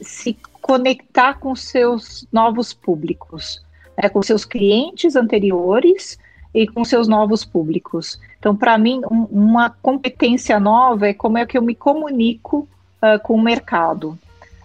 se 0.00 0.38
conectar 0.60 1.40
com 1.40 1.56
seus 1.56 2.24
novos 2.32 2.72
públicos, 2.72 3.60
né, 4.00 4.08
com 4.08 4.22
seus 4.22 4.44
clientes 4.44 5.16
anteriores 5.16 6.16
e 6.54 6.68
com 6.68 6.84
seus 6.84 7.08
novos 7.08 7.44
públicos. 7.44 8.20
Então, 8.38 8.54
para 8.54 8.78
mim, 8.78 9.02
um, 9.10 9.24
uma 9.24 9.70
competência 9.70 10.60
nova 10.60 11.08
é 11.08 11.12
como 11.12 11.36
é 11.36 11.44
que 11.44 11.58
eu 11.58 11.62
me 11.62 11.74
comunico 11.74 12.68
uh, 13.02 13.20
com 13.24 13.34
o 13.34 13.42
mercado 13.42 14.16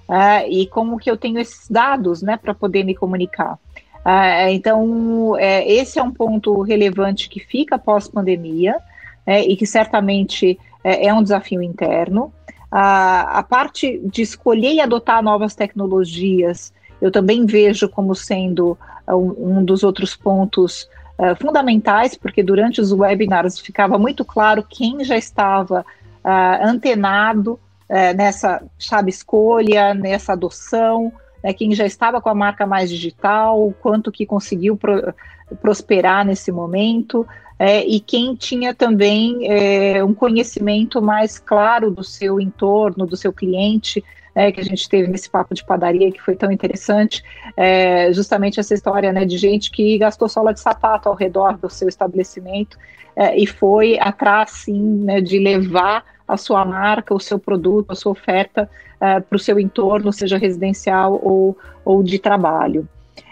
uh, 0.08 0.48
e 0.50 0.68
como 0.68 0.98
que 0.98 1.10
eu 1.10 1.18
tenho 1.18 1.40
esses 1.40 1.70
dados, 1.70 2.22
né, 2.22 2.38
para 2.38 2.54
poder 2.54 2.84
me 2.84 2.96
comunicar. 2.96 3.60
Uh, 3.98 4.50
então, 4.50 5.36
é, 5.38 5.70
esse 5.70 6.00
é 6.00 6.04
um 6.04 6.12
ponto 6.12 6.62
relevante 6.62 7.28
que 7.28 7.40
fica 7.40 7.78
pós-pandemia 7.78 8.78
é, 9.26 9.42
e 9.42 9.58
que 9.58 9.66
certamente 9.66 10.58
é, 10.84 11.08
é 11.08 11.14
um 11.14 11.22
desafio 11.22 11.62
interno. 11.62 12.34
A, 12.72 13.40
a 13.40 13.44
parte 13.44 14.00
de 14.06 14.22
escolher 14.22 14.74
e 14.74 14.80
adotar 14.80 15.22
novas 15.22 15.56
tecnologias, 15.56 16.74
eu 17.02 17.12
também 17.12 17.46
vejo 17.46 17.90
como 17.90 18.16
sendo 18.16 18.78
um, 19.08 19.60
um 19.60 19.66
dos 19.66 19.84
outros 19.84 20.16
pontos 20.16 20.88
uh, 21.20 21.36
fundamentais, 21.42 22.16
porque 22.16 22.42
durante 22.42 22.80
os 22.80 22.92
webinars 22.92 23.60
ficava 23.60 23.98
muito 23.98 24.24
claro 24.24 24.66
quem 24.68 25.04
já 25.04 25.18
estava 25.18 25.86
uh, 26.24 26.66
antenado 26.66 27.60
uh, 27.90 28.16
nessa, 28.16 28.64
sabe, 28.78 29.10
escolha, 29.10 29.94
nessa 29.94 30.34
adoção, 30.34 31.12
né, 31.44 31.54
quem 31.54 31.74
já 31.74 31.86
estava 31.86 32.22
com 32.22 32.30
a 32.30 32.36
marca 32.36 32.66
mais 32.66 32.90
digital, 32.90 33.74
quanto 33.82 34.12
que 34.12 34.26
conseguiu 34.26 34.76
pro, 34.76 35.14
prosperar 35.62 36.26
nesse 36.26 36.52
momento 36.52 37.26
é, 37.60 37.84
e 37.86 38.00
quem 38.00 38.36
tinha 38.36 38.74
também 38.74 39.50
é, 39.50 40.04
um 40.04 40.14
conhecimento 40.14 41.02
mais 41.02 41.40
claro 41.40 41.90
do 41.90 42.04
seu 42.04 42.40
entorno, 42.40 43.08
do 43.08 43.18
seu 43.18 43.34
cliente, 43.34 44.04
é, 44.36 44.52
que 44.52 44.62
a 44.62 44.64
gente 44.64 44.88
teve 44.88 45.08
nesse 45.08 45.28
papo 45.28 45.56
de 45.56 45.66
padaria 45.66 46.12
que 46.12 46.22
foi 46.22 46.36
tão 46.36 46.52
interessante, 46.52 47.24
é, 47.56 48.14
justamente 48.14 48.60
essa 48.60 48.76
história 48.76 49.12
né, 49.12 49.26
de 49.26 49.38
gente 49.38 49.72
que 49.72 49.98
gastou 49.98 50.30
sola 50.30 50.54
de 50.54 50.60
sapato 50.60 51.10
ao 51.10 51.16
redor 51.16 51.58
do 51.58 51.70
seu 51.70 51.90
estabelecimento 51.90 52.78
é, 53.16 53.36
e 53.36 53.48
foi 53.48 53.98
atrás, 54.00 54.52
sim, 54.52 54.80
né, 55.04 55.20
de 55.20 55.40
levar 55.40 56.06
a 56.28 56.38
sua 56.38 56.66
marca, 56.66 57.14
o 57.14 57.20
seu 57.20 57.40
produto, 57.40 57.92
a 57.92 57.96
sua 57.96 58.12
oferta 58.12 58.70
é, 59.00 59.20
para 59.20 59.36
o 59.36 59.40
seu 59.40 59.60
entorno, 59.60 60.12
seja 60.12 60.38
residencial 60.38 61.20
ou, 61.24 61.58
ou 61.86 62.04
de 62.04 62.20
trabalho. 62.20 62.88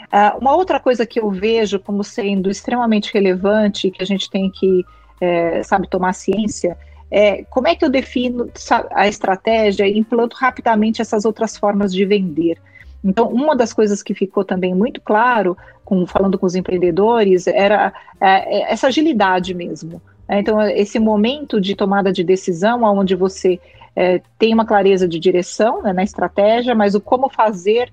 Uh, 0.05 0.37
uma 0.39 0.55
outra 0.55 0.79
coisa 0.79 1.05
que 1.05 1.19
eu 1.19 1.29
vejo 1.29 1.79
como 1.79 2.03
sendo 2.03 2.49
extremamente 2.49 3.13
relevante, 3.13 3.91
que 3.91 4.01
a 4.01 4.05
gente 4.05 4.29
tem 4.29 4.49
que, 4.49 4.85
é, 5.19 5.61
sabe, 5.63 5.89
tomar 5.89 6.13
ciência, 6.13 6.77
é 7.11 7.43
como 7.45 7.67
é 7.67 7.75
que 7.75 7.83
eu 7.83 7.89
defino 7.89 8.49
a 8.91 9.07
estratégia 9.07 9.87
e 9.87 9.97
implanto 9.97 10.37
rapidamente 10.37 11.01
essas 11.01 11.25
outras 11.25 11.57
formas 11.57 11.93
de 11.93 12.05
vender. 12.05 12.57
Então, 13.03 13.27
uma 13.27 13.55
das 13.55 13.73
coisas 13.73 14.01
que 14.01 14.13
ficou 14.13 14.43
também 14.43 14.73
muito 14.73 15.01
claro, 15.01 15.57
com, 15.83 16.07
falando 16.07 16.39
com 16.39 16.45
os 16.45 16.55
empreendedores, 16.55 17.45
era 17.45 17.93
é 18.19 18.71
essa 18.71 18.87
agilidade 18.87 19.53
mesmo. 19.53 20.01
Né? 20.27 20.39
Então, 20.39 20.61
esse 20.61 20.99
momento 20.99 21.59
de 21.59 21.75
tomada 21.75 22.11
de 22.11 22.23
decisão, 22.23 22.83
onde 22.83 23.15
você 23.15 23.59
é, 23.95 24.21
tem 24.37 24.53
uma 24.53 24.65
clareza 24.65 25.07
de 25.07 25.19
direção 25.19 25.81
né, 25.81 25.93
na 25.93 26.03
estratégia, 26.03 26.75
mas 26.75 26.95
o 26.95 27.01
como 27.01 27.29
fazer 27.29 27.91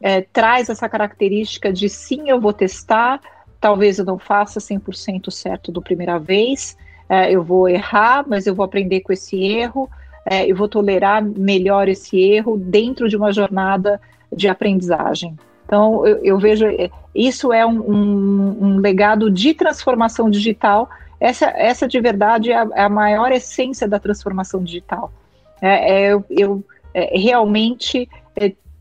é, 0.00 0.20
traz 0.20 0.68
essa 0.68 0.88
característica 0.88 1.72
de 1.72 1.88
sim, 1.88 2.28
eu 2.28 2.40
vou 2.40 2.52
testar, 2.52 3.20
talvez 3.60 3.98
eu 3.98 4.04
não 4.04 4.18
faça 4.18 4.60
100% 4.60 5.30
certo 5.30 5.72
do 5.72 5.80
primeira 5.80 6.18
vez, 6.18 6.76
é, 7.08 7.30
eu 7.30 7.42
vou 7.42 7.68
errar, 7.68 8.24
mas 8.26 8.46
eu 8.46 8.54
vou 8.54 8.64
aprender 8.64 9.00
com 9.00 9.12
esse 9.12 9.42
erro, 9.42 9.88
é, 10.26 10.50
eu 10.50 10.56
vou 10.56 10.68
tolerar 10.68 11.22
melhor 11.22 11.88
esse 11.88 12.18
erro 12.18 12.56
dentro 12.56 13.08
de 13.08 13.16
uma 13.16 13.32
jornada 13.32 14.00
de 14.32 14.48
aprendizagem. 14.48 15.36
Então, 15.66 16.06
eu, 16.06 16.18
eu 16.22 16.38
vejo, 16.38 16.66
é, 16.66 16.90
isso 17.14 17.52
é 17.52 17.64
um, 17.64 17.80
um, 17.80 18.56
um, 18.60 18.76
legado 18.78 19.30
de 19.30 19.54
transformação 19.54 20.28
digital, 20.28 20.88
essa, 21.24 21.46
essa 21.46 21.88
de 21.88 22.00
verdade 22.00 22.52
é 22.52 22.58
a, 22.58 22.68
é 22.74 22.82
a 22.82 22.88
maior 22.88 23.32
essência 23.32 23.88
da 23.88 23.98
transformação 23.98 24.62
digital. 24.62 25.12
É, 25.60 25.92
é 25.92 26.12
eu, 26.12 26.24
eu 26.30 26.64
realmente 26.94 28.08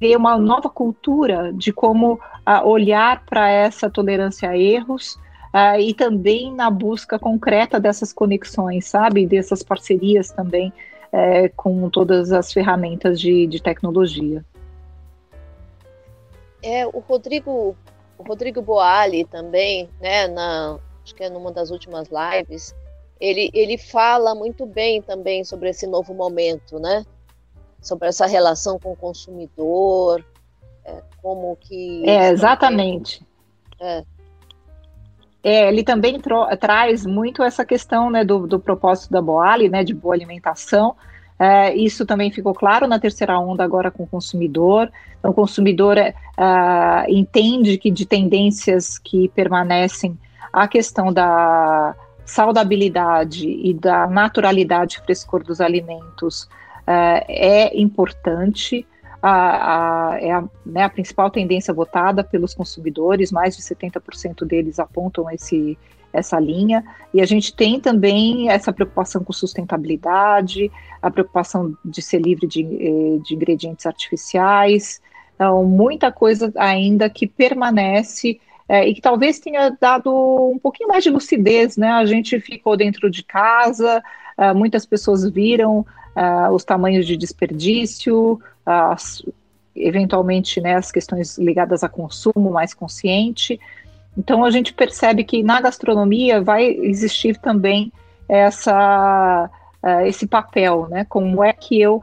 ter 0.03 0.17
uma 0.17 0.37
nova 0.37 0.69
cultura 0.69 1.53
de 1.53 1.71
como 1.71 2.15
uh, 2.15 2.67
olhar 2.67 3.23
para 3.25 3.49
essa 3.49 3.89
tolerância 3.89 4.49
a 4.49 4.57
erros 4.57 5.15
uh, 5.53 5.79
e 5.79 5.93
também 5.93 6.53
na 6.53 6.69
busca 6.69 7.17
concreta 7.17 7.79
dessas 7.79 8.11
conexões, 8.11 8.85
sabe? 8.85 9.25
Dessas 9.25 9.63
parcerias 9.63 10.29
também 10.29 10.73
uh, 11.13 11.49
com 11.55 11.89
todas 11.89 12.33
as 12.33 12.51
ferramentas 12.51 13.17
de, 13.17 13.47
de 13.47 13.63
tecnologia. 13.63 14.43
É, 16.61 16.85
o 16.85 16.99
Rodrigo, 16.99 17.73
o 18.17 18.23
Rodrigo 18.23 18.61
Boali 18.61 19.23
também, 19.23 19.89
né, 20.01 20.27
na, 20.27 20.79
acho 21.03 21.13
que 21.13 21.23
é 21.23 21.29
numa 21.29 21.51
das 21.51 21.69
últimas 21.71 22.07
lives, 22.09 22.75
ele, 23.19 23.49
ele 23.53 23.77
fala 23.77 24.33
muito 24.33 24.65
bem 24.65 25.01
também 25.01 25.43
sobre 25.43 25.69
esse 25.69 25.85
novo 25.85 26.13
momento, 26.13 26.79
né? 26.79 27.05
sobre 27.83 28.07
essa 28.07 28.25
relação 28.25 28.79
com 28.79 28.93
o 28.93 28.95
consumidor, 28.95 30.23
é, 30.85 31.03
como 31.21 31.55
que... 31.57 32.09
É, 32.09 32.29
exatamente. 32.29 33.21
É. 33.79 34.03
É, 35.43 35.67
ele 35.67 35.83
também 35.83 36.17
traz 36.59 37.05
muito 37.05 37.43
essa 37.43 37.65
questão 37.65 38.09
né, 38.09 38.23
do, 38.23 38.47
do 38.47 38.57
propósito 38.57 39.11
da 39.11 39.21
Boali, 39.21 39.67
né, 39.67 39.83
de 39.83 39.93
boa 39.93 40.15
alimentação. 40.15 40.95
É, 41.37 41.75
isso 41.75 42.05
também 42.05 42.31
ficou 42.31 42.53
claro 42.53 42.87
na 42.87 42.97
terceira 42.97 43.37
onda 43.37 43.61
agora 43.61 43.91
com 43.91 44.03
o 44.03 44.07
consumidor. 44.07 44.89
Então, 45.19 45.31
o 45.31 45.33
consumidor 45.33 45.97
é, 45.97 46.15
entende 47.09 47.77
que 47.77 47.91
de 47.91 48.05
tendências 48.05 48.97
que 48.97 49.27
permanecem 49.29 50.17
a 50.51 50.67
questão 50.67 51.11
da 51.11 51.95
saudabilidade 52.25 53.49
e 53.49 53.73
da 53.73 54.07
naturalidade 54.07 54.97
e 54.97 55.05
frescor 55.05 55.43
dos 55.43 55.59
alimentos 55.59 56.43
uh, 56.43 57.23
é 57.27 57.77
importante, 57.77 58.85
a, 59.21 60.11
a, 60.11 60.21
é 60.21 60.31
a, 60.31 60.43
né, 60.65 60.83
a, 60.83 60.89
principal 60.89 61.29
tendência 61.29 61.73
votada 61.73 62.23
pelos 62.23 62.53
consumidores, 62.53 63.31
mais 63.31 63.55
de 63.55 63.61
70% 63.61 64.45
deles 64.45 64.79
apontam 64.79 65.29
esse, 65.29 65.77
essa 66.11 66.39
linha, 66.39 66.83
e 67.13 67.21
a 67.21 67.25
gente 67.25 67.53
tem 67.53 67.79
também 67.79 68.49
essa 68.49 68.71
preocupação 68.71 69.23
com 69.23 69.33
sustentabilidade, 69.33 70.71
a 71.01 71.11
preocupação 71.11 71.75
de 71.83 72.01
ser 72.01 72.21
livre 72.21 72.47
de, 72.47 72.63
eh, 72.63 73.19
de 73.23 73.35
ingredientes 73.35 73.85
artificiais, 73.85 75.01
então, 75.35 75.63
muita 75.65 76.11
coisa 76.11 76.51
ainda 76.55 77.09
que 77.09 77.27
permanece 77.27 78.39
é, 78.67 78.87
e 78.87 78.93
que 78.93 79.01
talvez 79.01 79.39
tenha 79.39 79.75
dado 79.79 80.11
um 80.11 80.57
pouquinho 80.57 80.89
mais 80.89 81.03
de 81.03 81.09
lucidez, 81.09 81.77
né? 81.77 81.89
A 81.91 82.05
gente 82.05 82.39
ficou 82.39 82.77
dentro 82.77 83.09
de 83.09 83.23
casa, 83.23 84.01
uh, 84.37 84.55
muitas 84.55 84.85
pessoas 84.85 85.29
viram 85.29 85.79
uh, 85.79 86.53
os 86.53 86.63
tamanhos 86.63 87.05
de 87.05 87.17
desperdício, 87.17 88.39
as, 88.65 89.21
eventualmente 89.75 90.61
né, 90.61 90.75
as 90.75 90.91
questões 90.91 91.37
ligadas 91.37 91.83
a 91.83 91.89
consumo 91.89 92.51
mais 92.51 92.73
consciente. 92.73 93.59
Então 94.17 94.45
a 94.45 94.51
gente 94.51 94.73
percebe 94.73 95.23
que 95.23 95.43
na 95.43 95.59
gastronomia 95.59 96.41
vai 96.41 96.65
existir 96.65 97.37
também 97.37 97.91
essa, 98.29 99.49
uh, 99.83 100.05
esse 100.05 100.25
papel, 100.25 100.87
né? 100.89 101.05
Como 101.05 101.43
é 101.43 101.51
que 101.51 101.79
eu 101.79 102.01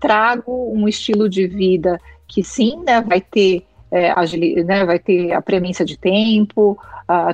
trago 0.00 0.72
um 0.74 0.88
estilo 0.88 1.28
de 1.28 1.46
vida 1.46 2.00
que 2.26 2.42
sim, 2.42 2.82
né, 2.82 3.02
vai 3.02 3.20
ter 3.20 3.65
é, 3.90 4.12
né, 4.64 4.84
vai 4.84 4.98
ter 4.98 5.32
a 5.32 5.40
premência 5.40 5.84
de 5.84 5.96
tempo, 5.96 6.78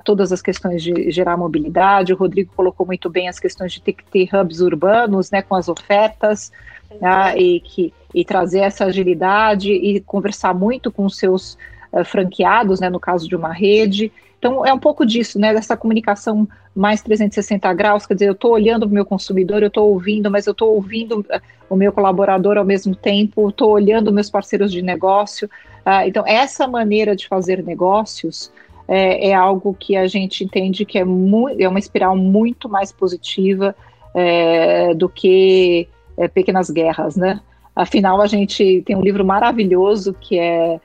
todas 0.04 0.32
as 0.32 0.42
questões 0.42 0.82
de 0.82 1.10
gerar 1.10 1.36
mobilidade. 1.36 2.12
O 2.12 2.16
Rodrigo 2.16 2.52
colocou 2.54 2.84
muito 2.84 3.08
bem 3.08 3.28
as 3.28 3.40
questões 3.40 3.72
de 3.72 3.80
ter 3.80 3.94
que 3.94 4.04
ter 4.04 4.28
hubs 4.36 4.60
urbanos, 4.60 5.30
né, 5.30 5.40
com 5.40 5.54
as 5.54 5.68
ofertas, 5.68 6.52
uh, 7.00 7.36
e, 7.36 7.60
que, 7.60 7.92
e 8.14 8.24
trazer 8.24 8.60
essa 8.60 8.84
agilidade 8.84 9.72
e 9.72 10.00
conversar 10.00 10.54
muito 10.54 10.90
com 10.90 11.08
seus 11.08 11.56
uh, 11.92 12.04
franqueados, 12.04 12.80
né, 12.80 12.90
no 12.90 13.00
caso 13.00 13.28
de 13.28 13.36
uma 13.36 13.52
rede. 13.52 14.12
Então, 14.38 14.66
é 14.66 14.72
um 14.72 14.78
pouco 14.78 15.06
disso, 15.06 15.38
né, 15.38 15.54
dessa 15.54 15.76
comunicação 15.76 16.48
mais 16.74 17.00
360 17.02 17.72
graus, 17.74 18.06
quer 18.06 18.14
dizer, 18.14 18.28
eu 18.28 18.32
estou 18.32 18.52
olhando 18.52 18.80
para 18.80 18.90
o 18.90 18.94
meu 18.94 19.04
consumidor, 19.04 19.62
eu 19.62 19.68
estou 19.68 19.90
ouvindo, 19.90 20.30
mas 20.30 20.46
eu 20.46 20.52
estou 20.52 20.74
ouvindo 20.74 21.24
eh, 21.30 21.40
o 21.68 21.76
meu 21.76 21.92
colaborador 21.92 22.56
ao 22.56 22.64
mesmo 22.64 22.94
tempo, 22.96 23.50
estou 23.50 23.70
olhando 23.70 24.12
meus 24.12 24.30
parceiros 24.30 24.72
de 24.72 24.82
negócio. 24.82 25.48
Uh, 25.84 26.06
então, 26.06 26.24
essa 26.26 26.66
maneira 26.66 27.16
de 27.16 27.26
fazer 27.26 27.62
negócios 27.62 28.52
é, 28.86 29.30
é, 29.30 29.34
algo 29.34 29.74
que 29.78 29.96
a 29.96 30.06
gente 30.06 30.44
entende 30.44 30.84
que 30.84 30.98
é, 30.98 31.02
é 31.02 31.68
uma 31.68 31.78
espiral 31.78 32.16
muito 32.16 32.68
mais 32.68 32.92
positiva 32.92 33.74
é, 34.14 34.94
do 34.94 35.08
que 35.08 35.88
é, 36.16 36.28
pequenas 36.28 36.70
guerras, 36.70 37.16
né? 37.16 37.40
Afinal, 37.74 38.20
a 38.20 38.26
gente 38.26 38.82
tem 38.84 38.94
um 38.94 39.00
livro 39.00 39.24
maravilhoso 39.24 40.14
que 40.14 40.38
é 40.38 40.78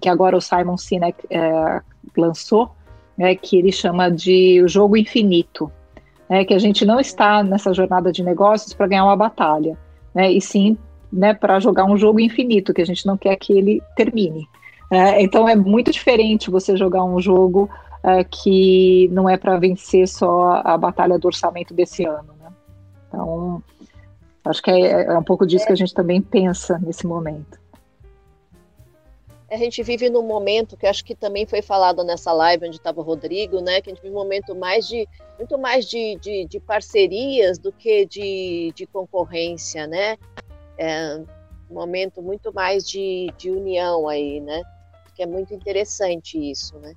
que 0.00 0.08
agora 0.08 0.36
o 0.36 0.40
Simon 0.40 0.76
Sinek 0.76 1.16
é, 1.30 1.80
lançou, 2.16 2.70
né, 3.16 3.34
que 3.34 3.56
ele 3.56 3.70
chama 3.70 4.10
de 4.10 4.60
o 4.62 4.68
jogo 4.68 4.96
infinito, 4.96 5.70
né, 6.28 6.44
que 6.44 6.52
a 6.52 6.58
gente 6.58 6.84
não 6.84 6.98
está 6.98 7.42
nessa 7.42 7.72
jornada 7.72 8.10
de 8.10 8.22
negócios 8.22 8.74
para 8.74 8.88
ganhar 8.88 9.04
uma 9.04 9.16
batalha, 9.16 9.78
né, 10.14 10.30
e 10.30 10.40
sim 10.40 10.76
né, 11.12 11.34
para 11.34 11.60
jogar 11.60 11.84
um 11.84 11.96
jogo 11.96 12.20
infinito, 12.20 12.74
que 12.74 12.82
a 12.82 12.86
gente 12.86 13.06
não 13.06 13.16
quer 13.16 13.36
que 13.36 13.52
ele 13.52 13.82
termine. 13.96 14.46
É, 14.90 15.22
então 15.22 15.48
é 15.48 15.56
muito 15.56 15.90
diferente 15.90 16.50
você 16.50 16.76
jogar 16.76 17.04
um 17.04 17.20
jogo 17.20 17.68
é, 18.02 18.22
que 18.22 19.08
não 19.12 19.28
é 19.28 19.36
para 19.36 19.58
vencer 19.58 20.06
só 20.06 20.62
a, 20.64 20.76
batalha 20.76 21.18
do 21.18 21.26
orçamento 21.26 21.74
desse 21.74 22.04
ano. 22.04 22.34
Né? 22.40 22.48
Então, 23.08 23.62
acho 24.44 24.62
que 24.62 24.70
é, 24.70 25.06
é 25.06 25.18
um 25.18 25.24
pouco 25.24 25.46
disso 25.46 25.66
que 25.66 25.72
a 25.72 25.76
gente 25.76 25.92
também 25.92 26.20
pensa 26.20 26.78
nesse 26.78 27.06
momento 27.06 27.58
a 29.50 29.56
gente 29.56 29.82
vive 29.82 30.10
num 30.10 30.22
momento 30.22 30.76
que 30.76 30.86
acho 30.86 31.04
que 31.04 31.14
também 31.14 31.46
foi 31.46 31.62
falado 31.62 32.02
nessa 32.02 32.32
live 32.32 32.66
onde 32.66 32.76
estava 32.76 33.00
o 33.00 33.04
Rodrigo, 33.04 33.60
né? 33.60 33.80
Que 33.80 33.90
a 33.90 33.94
gente 33.94 34.02
vive 34.02 34.14
um 34.14 34.18
momento 34.18 34.54
mais 34.54 34.88
de 34.88 35.08
muito 35.38 35.56
mais 35.56 35.88
de, 35.88 36.16
de, 36.16 36.46
de 36.46 36.58
parcerias 36.58 37.58
do 37.58 37.70
que 37.70 38.06
de, 38.06 38.72
de 38.74 38.86
concorrência, 38.86 39.86
né? 39.86 40.16
É 40.78 41.20
um 41.70 41.74
momento 41.74 42.22
muito 42.22 42.52
mais 42.52 42.88
de, 42.88 43.32
de 43.36 43.50
união 43.50 44.08
aí, 44.08 44.40
né? 44.40 44.62
Que 45.14 45.22
é 45.22 45.26
muito 45.26 45.54
interessante 45.54 46.38
isso, 46.38 46.78
né? 46.78 46.94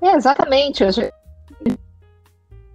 É, 0.00 0.14
exatamente. 0.14 0.84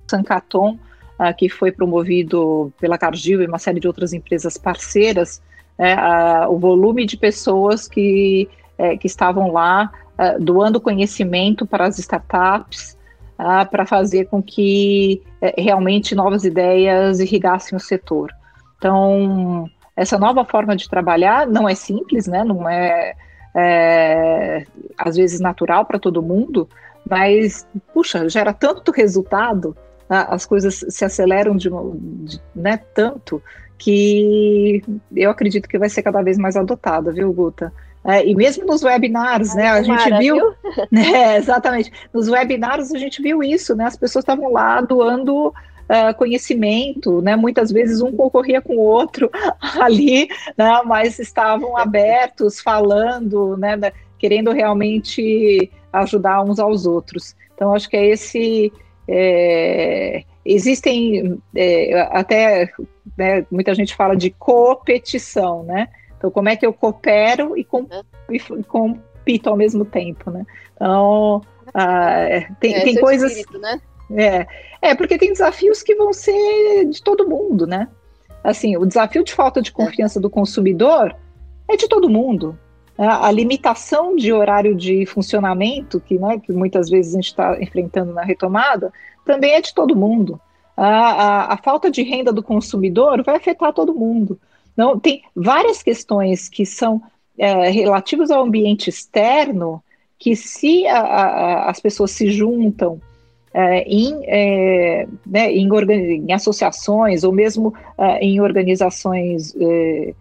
Sancaton, 0.10 0.78
uh, 1.20 1.36
que 1.38 1.48
foi 1.48 1.72
promovido 1.72 2.72
pela 2.80 2.98
Cargill 2.98 3.42
e 3.42 3.48
uma 3.48 3.60
série 3.60 3.80
de 3.80 3.88
outras 3.88 4.12
empresas 4.14 4.58
parceiras, 4.58 5.42
é, 5.78 6.46
o 6.48 6.60
volume 6.60 7.06
de 7.06 7.18
pessoas 7.18 7.88
que 7.88 8.48
é, 8.82 8.98
que 8.98 9.06
estavam 9.06 9.52
lá 9.52 9.92
uh, 10.18 10.44
doando 10.44 10.82
conhecimento 10.82 11.68
para 11.68 11.86
as 11.86 12.00
startups, 12.00 12.98
uh, 13.40 13.70
para 13.70 13.86
fazer 13.86 14.26
com 14.26 14.42
que 14.42 15.22
uh, 15.40 15.62
realmente 15.62 16.16
novas 16.16 16.44
ideias 16.44 17.20
irrigassem 17.20 17.78
o 17.78 17.80
setor. 17.80 18.34
Então, 18.78 19.70
essa 20.02 20.18
nova 20.18 20.44
forma 20.44 20.76
de 20.76 20.90
trabalhar 20.90 21.46
não 21.48 21.68
é 21.68 21.76
simples, 21.76 22.28
né? 22.28 22.44
não 22.44 22.68
é, 22.68 23.14
é 23.56 24.66
às 24.98 25.16
vezes 25.16 25.40
natural 25.40 25.86
para 25.86 26.00
todo 26.00 26.22
mundo, 26.22 26.68
mas, 27.08 27.68
puxa, 27.94 28.28
gera 28.30 28.54
tanto 28.54 28.92
resultado, 28.92 29.76
as 30.10 30.46
coisas 30.46 30.86
se 30.90 31.06
aceleram 31.06 31.56
de, 31.56 31.70
de, 31.70 32.42
né, 32.54 32.78
tanto 32.94 33.42
que 33.78 34.84
eu 35.16 35.32
acredito 35.32 35.68
que 35.68 35.80
vai 35.80 35.90
ser 35.90 36.04
cada 36.04 36.22
vez 36.22 36.38
mais 36.38 36.56
adotada, 36.56 37.12
viu, 37.12 37.32
Guta? 37.32 37.74
É, 38.04 38.26
e 38.28 38.36
mesmo 38.36 38.66
nos 38.66 38.84
webinars, 38.84 39.54
né, 39.56 39.70
a 39.70 39.82
gente 39.82 40.18
viu, 40.18 40.54
né, 40.92 41.38
exatamente, 41.38 41.92
nos 42.14 42.28
webinars 42.28 42.92
a 42.92 42.98
gente 42.98 43.22
viu 43.22 43.44
isso, 43.44 43.76
né, 43.76 43.86
as 43.86 43.96
pessoas 43.96 44.24
estavam 44.24 44.52
lá 44.52 44.82
doando 44.82 45.54
uh, 45.92 46.16
conhecimento, 46.16 47.22
né, 47.22 47.36
muitas 47.36 47.72
vezes 47.72 48.02
um 48.02 48.16
concorria 48.16 48.62
com 48.62 48.76
o 48.78 48.82
outro 48.82 49.30
ali, 49.80 50.30
né, 50.58 50.82
mas 50.86 51.20
estavam 51.20 51.76
abertos, 51.78 52.62
falando, 52.62 53.58
né, 53.58 53.92
querendo 54.18 54.52
realmente 54.52 55.70
ajudar 55.92 56.42
uns 56.44 56.60
aos 56.60 56.86
outros. 56.86 57.36
Então, 57.54 57.76
acho 57.76 57.90
que 57.90 57.98
é 57.98 58.08
esse, 58.08 58.72
é, 59.08 60.24
existem 60.46 61.38
é, 61.54 62.02
até, 62.12 62.72
né, 63.18 63.46
muita 63.52 63.76
gente 63.76 63.94
fala 63.96 64.16
de 64.16 64.30
competição, 64.32 65.64
né, 65.64 65.90
então, 66.18 66.32
como 66.32 66.50
é 66.50 66.56
que 66.56 66.66
eu 66.66 66.72
coopero 66.72 67.58
e, 67.58 67.64
com, 67.64 67.88
e, 68.30 68.40
compito 68.64 69.50
ao 69.50 69.58
mesmo 69.58 69.84
tempo, 69.84 70.30
né? 70.30 70.46
Então, 70.76 71.42
ah, 71.74 72.28
tem, 72.60 72.76
é, 72.76 72.84
tem 72.84 72.96
coisas... 73.00 73.32
Espírito, 73.32 73.58
né? 73.58 73.82
É, 74.16 74.48
é, 74.82 74.96
porque 74.96 75.18
tem 75.18 75.32
desafios 75.32 75.82
que 75.82 75.96
vão 75.96 76.12
ser 76.12 76.86
de 76.86 77.02
todo 77.02 77.28
mundo, 77.28 77.66
né? 77.68 77.88
Assim, 78.44 78.76
o 78.76 78.86
desafio 78.86 79.24
de 79.24 79.34
falta 79.34 79.62
de 79.62 79.72
confiança 79.72 80.20
do 80.20 80.30
consumidor 80.30 81.16
é 81.68 81.78
de 81.78 81.88
todo 81.88 82.10
mundo. 82.10 82.58
A 82.98 83.32
limitação 83.32 84.16
de 84.16 84.32
horário 84.32 84.76
de 84.76 85.06
funcionamento, 85.06 86.00
que, 86.00 86.20
né, 86.20 86.40
que 86.40 86.52
muitas 86.52 86.90
vezes 86.90 87.14
a 87.14 87.16
gente 87.16 87.28
está 87.28 87.62
enfrentando 87.62 88.14
na 88.14 88.22
retomada, 88.22 88.94
também 89.26 89.54
é 89.54 89.62
de 89.62 89.74
todo 89.74 89.96
mundo. 89.96 90.40
A, 90.78 90.88
a, 90.88 91.54
a, 91.54 91.58
falta 91.58 91.90
de 91.90 92.04
renda 92.04 92.32
do 92.32 92.44
consumidor 92.44 93.24
vai 93.24 93.38
afetar 93.38 93.74
todo 93.74 93.94
mundo. 93.94 94.40
Não, 94.76 95.00
tem 95.00 95.24
várias 95.36 95.82
questões 95.82 96.48
que 96.48 96.66
são 96.66 97.02
é, 97.38 97.70
relativas 97.70 98.30
ao 98.30 98.44
ambiente 98.44 98.90
externo 98.90 99.84
que 100.20 100.36
se 100.36 100.86
a, 100.86 101.70
as 101.70 101.80
pessoas 101.80 102.12
se 102.12 102.30
juntam 102.30 103.02
é, 103.54 103.84
em, 103.84 104.24
é, 104.26 105.08
né, 105.26 105.52
em, 105.52 105.68
em, 105.68 106.32
associações 106.32 107.24
ou 107.24 107.32
mesmo 107.32 107.74
é, 107.98 108.20
em 108.24 108.40
organizações 108.40 109.54
é, 109.60 110.14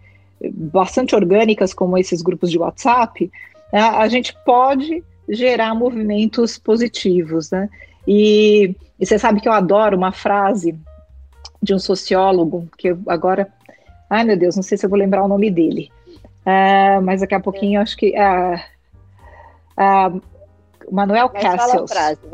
bastante 0.53 1.15
orgânicas 1.15 1.73
como 1.73 1.97
esses 1.97 2.21
grupos 2.21 2.51
de 2.51 2.57
WhatsApp, 2.57 3.31
né, 3.71 3.79
a 3.79 4.07
gente 4.07 4.35
pode 4.45 5.03
gerar 5.29 5.73
movimentos 5.75 6.57
positivos, 6.57 7.51
né? 7.51 7.69
E, 8.07 8.75
e, 8.99 9.05
você 9.05 9.17
sabe 9.17 9.39
que 9.39 9.47
eu 9.47 9.53
adoro 9.53 9.95
uma 9.95 10.11
frase 10.11 10.75
de 11.61 11.73
um 11.73 11.79
sociólogo 11.79 12.67
que 12.77 12.89
eu 12.89 12.99
agora 13.07 13.47
Ai, 14.11 14.25
meu 14.25 14.35
Deus, 14.35 14.57
não 14.57 14.63
sei 14.63 14.77
se 14.77 14.85
eu 14.85 14.89
vou 14.89 14.99
lembrar 14.99 15.23
o 15.23 15.27
nome 15.29 15.49
dele. 15.49 15.89
Uh, 16.45 17.01
mas 17.01 17.21
daqui 17.21 17.33
a 17.33 17.39
pouquinho 17.39 17.79
é. 17.79 17.81
acho 17.81 17.95
que. 17.95 18.13
Manuel 20.89 21.29
Cassius. 21.29 21.91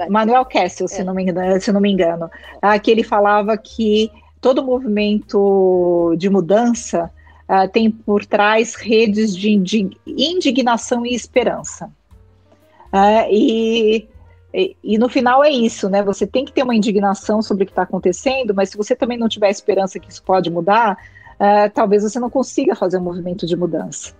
Manuel 0.10 0.46
Cassius, 0.46 0.92
é. 0.92 0.96
se, 0.98 1.04
não 1.04 1.14
me 1.14 1.24
engano, 1.24 1.62
se 1.62 1.72
não 1.72 1.82
me 1.82 1.92
engano. 1.92 2.30
Uh, 2.58 2.80
que 2.82 2.92
ele 2.92 3.04
falava 3.04 3.58
que 3.58 4.12
todo 4.40 4.64
movimento 4.64 6.16
de 6.18 6.30
mudança 6.30 7.12
uh, 7.50 7.68
tem 7.70 7.90
por 7.90 8.26
trás 8.26 8.76
redes 8.76 9.36
de 9.36 9.50
indignação 10.06 11.06
e 11.06 11.14
esperança. 11.14 11.92
Uh, 12.94 13.28
e, 13.30 14.08
e, 14.54 14.78
e, 14.84 14.98
no 14.98 15.10
final 15.10 15.44
é 15.44 15.50
isso, 15.50 15.90
né? 15.90 16.02
Você 16.04 16.26
tem 16.26 16.46
que 16.46 16.54
ter 16.54 16.64
uma 16.64 16.76
indignação 16.76 17.42
sobre 17.42 17.64
o 17.64 17.66
que 17.66 17.72
está 17.72 17.84
acontecendo, 17.84 18.54
mas 18.54 18.70
se 18.70 18.78
você 18.78 18.96
também 18.96 19.18
não 19.18 19.28
tiver 19.28 19.50
esperança 19.50 20.00
que 20.00 20.10
isso 20.10 20.24
pode 20.24 20.50
mudar, 20.50 20.98
uh, 21.36 21.70
talvez 21.74 22.04
você 22.04 22.20
não 22.20 22.30
consiga 22.30 22.76
fazer 22.76 22.98
um 22.98 23.04
movimento 23.04 23.46
de 23.46 23.56
mudança. 23.56 24.14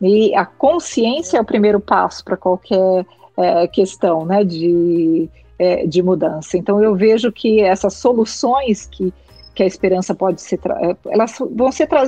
E 0.00 0.34
a 0.34 0.46
consciência 0.46 1.38
é 1.38 1.40
o 1.40 1.44
primeiro 1.44 1.78
passo 1.80 2.24
para 2.24 2.36
qualquer 2.36 3.04
é, 3.42 3.66
questão 3.68 4.24
né, 4.24 4.44
de, 4.44 5.28
é, 5.58 5.86
de 5.86 6.02
mudança. 6.02 6.56
Então, 6.56 6.82
eu 6.82 6.94
vejo 6.94 7.32
que 7.32 7.60
essas 7.60 7.94
soluções 7.94 8.86
que, 8.86 9.12
que 9.54 9.62
a 9.62 9.66
esperança 9.66 10.14
pode 10.14 10.40
ser, 10.40 10.60
é, 10.80 10.96
elas 11.10 11.36
vão 11.52 11.70
ser 11.72 11.86
tra 11.86 12.04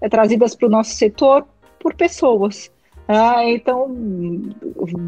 é, 0.00 0.08
trazidas 0.08 0.54
para 0.54 0.66
o 0.66 0.70
nosso 0.70 0.90
setor 0.90 1.46
por 1.80 1.94
pessoas. 1.94 2.70
Ah, 3.08 3.44
então, 3.44 3.88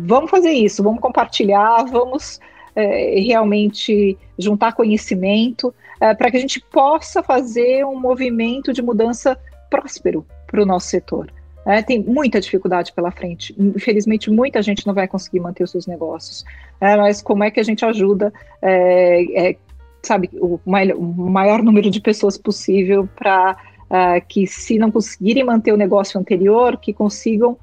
vamos 0.07 0.31
fazer 0.31 0.53
isso, 0.53 0.83
vamos 0.83 1.01
compartilhar, 1.01 1.85
vamos 1.85 2.39
é, 2.77 3.19
realmente 3.19 4.17
juntar 4.39 4.73
conhecimento 4.73 5.75
é, 6.01 6.15
para 6.15 6.31
que 6.31 6.37
a 6.37 6.41
gente 6.41 6.61
possa 6.61 7.23
fazer 7.23 7.85
um 7.85 7.99
movimento 7.99 8.73
de 8.73 8.81
mudança 8.81 9.37
próspero 9.69 10.25
para 10.47 10.63
o 10.63 10.67
nosso 10.67 10.87
setor. 10.87 11.33
É, 11.67 11.83
tem 11.83 12.03
muita 12.03 12.41
dificuldade 12.41 12.93
pela 12.93 13.11
frente. 13.11 13.55
Infelizmente, 13.59 14.31
muita 14.31 14.63
gente 14.63 14.87
não 14.87 14.95
vai 14.95 15.07
conseguir 15.07 15.41
manter 15.41 15.65
os 15.65 15.71
seus 15.71 15.87
negócios. 15.87 16.45
É, 16.81 16.97
mas 16.97 17.21
como 17.21 17.45
é 17.45 17.51
que 17.51 17.61
a 17.61 17.63
gente 17.63 17.85
ajuda, 17.85 18.33
é, 18.63 19.51
é, 19.51 19.57
sabe, 20.03 20.31
o, 20.35 20.59
maior 20.65 21.63
número 21.63 21.91
de 21.91 22.01
pessoas 22.01 22.39
possível 22.39 23.09
para 23.17 23.57
uh, 23.85 24.27
que, 24.27 24.47
se 24.47 24.79
não 24.79 24.91
conseguirem 24.91 25.45
manter 25.45 25.73
o 25.73 25.77
negócio 25.77 26.19
anterior, 26.19 26.79
que 26.79 26.93
consigam 26.93 27.59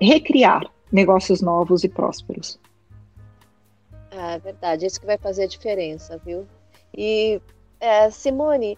recriar 0.00 0.62
negócios 0.90 1.42
novos 1.42 1.84
e 1.84 1.88
prósperos. 1.88 2.58
É 4.10 4.38
verdade, 4.38 4.86
isso 4.86 5.00
que 5.00 5.06
vai 5.06 5.18
fazer 5.18 5.44
a 5.44 5.46
diferença, 5.46 6.20
viu? 6.24 6.46
E, 6.96 7.40
é, 7.78 8.10
Simone, 8.10 8.76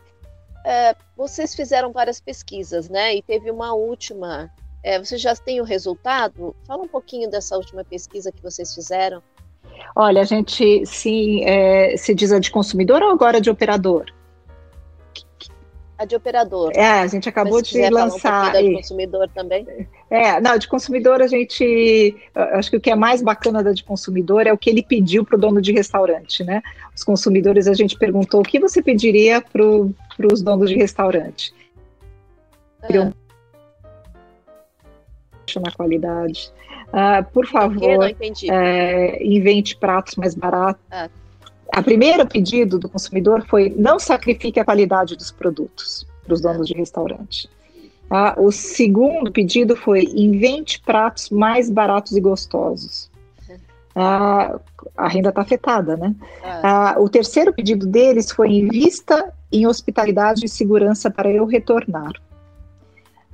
é, 0.64 0.94
vocês 1.16 1.54
fizeram 1.54 1.92
várias 1.92 2.20
pesquisas, 2.20 2.88
né? 2.88 3.14
E 3.16 3.22
teve 3.22 3.50
uma 3.50 3.74
última. 3.74 4.50
É, 4.82 4.98
você 4.98 5.16
já 5.16 5.34
tem 5.36 5.60
o 5.60 5.64
resultado? 5.64 6.54
Fala 6.66 6.82
um 6.82 6.88
pouquinho 6.88 7.30
dessa 7.30 7.56
última 7.56 7.84
pesquisa 7.84 8.32
que 8.32 8.42
vocês 8.42 8.74
fizeram. 8.74 9.22
Olha, 9.94 10.22
a 10.22 10.24
gente 10.24 10.84
sim 10.86 11.44
é, 11.44 11.96
se 11.96 12.14
diz 12.14 12.32
a 12.32 12.38
de 12.38 12.50
consumidor 12.50 13.02
ou 13.02 13.10
agora 13.10 13.40
de 13.40 13.50
operador? 13.50 14.06
A 16.02 16.04
de 16.04 16.16
operador. 16.16 16.72
É, 16.74 17.00
a 17.00 17.06
gente 17.06 17.28
acabou 17.28 17.62
de 17.62 17.88
lançar. 17.88 18.56
Um 18.56 18.68
de 18.68 18.74
consumidor 18.74 19.28
também. 19.32 19.64
É, 20.10 20.40
não, 20.40 20.58
de 20.58 20.66
consumidor 20.66 21.22
a 21.22 21.28
gente. 21.28 22.16
Acho 22.34 22.70
que 22.70 22.76
o 22.76 22.80
que 22.80 22.90
é 22.90 22.96
mais 22.96 23.22
bacana 23.22 23.62
da 23.62 23.72
de 23.72 23.84
consumidor 23.84 24.44
é 24.48 24.52
o 24.52 24.58
que 24.58 24.68
ele 24.68 24.82
pediu 24.82 25.24
para 25.24 25.36
o 25.36 25.38
dono 25.38 25.62
de 25.62 25.70
restaurante, 25.70 26.42
né? 26.42 26.60
Os 26.92 27.04
consumidores, 27.04 27.68
a 27.68 27.72
gente 27.72 27.96
perguntou 27.96 28.40
o 28.40 28.42
que 28.42 28.58
você 28.58 28.82
pediria 28.82 29.40
para 29.40 30.26
os 30.32 30.42
donos 30.42 30.70
de 30.70 30.76
restaurante. 30.76 31.54
É. 32.82 33.12
Na 35.60 35.70
qualidade. 35.70 36.52
Uh, 36.88 37.30
por 37.32 37.46
favor, 37.46 38.10
é, 38.50 39.24
invente 39.24 39.76
pratos 39.76 40.16
mais 40.16 40.34
baratos. 40.34 40.82
Ah. 40.90 41.08
A 41.72 41.82
primeiro 41.82 42.26
pedido 42.26 42.78
do 42.78 42.86
consumidor 42.86 43.46
foi 43.48 43.74
não 43.74 43.98
sacrifique 43.98 44.60
a 44.60 44.64
qualidade 44.64 45.16
dos 45.16 45.30
produtos 45.30 46.06
para 46.22 46.34
os 46.34 46.40
donos 46.42 46.66
de 46.66 46.74
restaurante. 46.74 47.48
Ah, 48.10 48.34
o 48.36 48.52
segundo 48.52 49.32
pedido 49.32 49.74
foi 49.74 50.04
invente 50.14 50.82
pratos 50.82 51.30
mais 51.30 51.70
baratos 51.70 52.12
e 52.12 52.20
gostosos. 52.20 53.10
Ah, 53.96 54.60
a 54.94 55.08
renda 55.08 55.30
está 55.30 55.40
afetada, 55.40 55.96
né? 55.96 56.14
Ah. 56.42 56.96
o 56.98 57.08
terceiro 57.08 57.54
pedido 57.54 57.86
deles 57.86 58.30
foi 58.30 58.50
invista 58.50 59.32
em 59.50 59.66
hospitalidade 59.66 60.44
e 60.44 60.48
segurança 60.50 61.10
para 61.10 61.30
eu 61.30 61.46
retornar. 61.46 62.12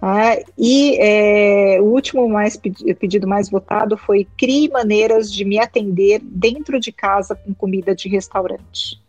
Ah, 0.01 0.37
e 0.57 0.97
é, 1.01 1.81
o 1.81 1.87
último 1.87 2.29
mais 2.29 2.57
pedido 2.57 3.27
mais 3.27 3.51
votado 3.51 3.97
foi 3.97 4.27
crie 4.37 4.69
maneiras 4.69 5.33
de 5.33 5.45
me 5.45 5.59
atender 5.59 6.21
dentro 6.23 6.79
de 6.79 6.93
casa 6.93 7.35
com 7.35 7.53
comida 7.53 7.95
de 7.97 8.09
restaurante. 8.09 9.01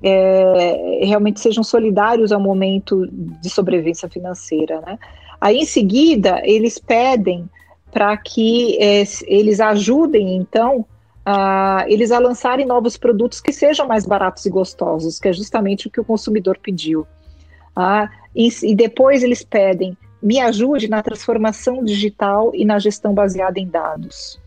é, 0.03 1.05
realmente 1.05 1.39
sejam 1.39 1.63
solidários 1.63 2.33
ao 2.33 2.41
momento 2.41 3.07
de 3.11 3.51
sobrevivência 3.51 4.09
financeira. 4.09 4.81
Né? 4.81 4.99
Aí, 5.39 5.59
em 5.59 5.67
seguida, 5.67 6.41
eles 6.45 6.79
pedem 6.79 7.49
para 7.91 8.17
que 8.17 8.79
é, 8.83 9.05
eles 9.27 9.61
ajudem, 9.61 10.35
então, 10.35 10.87
a, 11.27 11.85
eles 11.87 12.11
a 12.11 12.19
lançarem 12.19 12.65
novos 12.65 12.97
produtos 12.97 13.39
que 13.39 13.53
sejam 13.53 13.87
mais 13.87 14.07
baratos 14.07 14.47
e 14.47 14.51
gostosos, 14.51 15.19
que 15.19 15.29
é 15.29 15.33
justamente 15.33 15.87
o 15.87 15.91
que 15.91 16.01
o 16.01 16.05
consumidor 16.05 16.59
pediu. 16.59 17.07
Ah, 17.77 18.09
e, 18.35 18.49
e 18.63 18.75
depois 18.75 19.23
eles 19.23 19.43
pedem 19.45 19.97
me 20.23 20.39
ajude 20.41 20.89
na 20.89 21.03
transformação 21.03 21.85
digital 21.85 22.53
e 22.55 22.65
na 22.65 22.79
gestão 22.79 23.13
baseada 23.13 23.59
em 23.59 23.67
dados. 23.67 24.41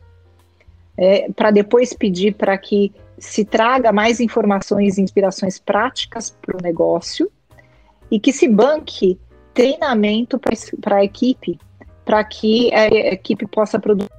É, 0.97 1.29
para 1.31 1.51
depois 1.51 1.91
pedir 1.93 2.35
para 2.35 2.57
que 2.57 2.93
se 3.17 3.43
traga 3.43 3.91
mais 3.91 4.19
informações 4.19 4.97
e 4.97 5.01
inspirações 5.01 5.59
práticas 5.59 6.29
para 6.29 6.57
o 6.57 6.61
negócio 6.61 7.29
e 8.09 8.19
que 8.19 8.31
se 8.31 8.47
banque 8.47 9.19
treinamento 9.53 10.39
para 10.79 10.97
a 10.97 11.03
equipe, 11.03 11.59
para 12.05 12.23
que 12.23 12.73
a 12.73 12.87
equipe 12.87 13.45
possa 13.47 13.79
produzir 13.79 14.09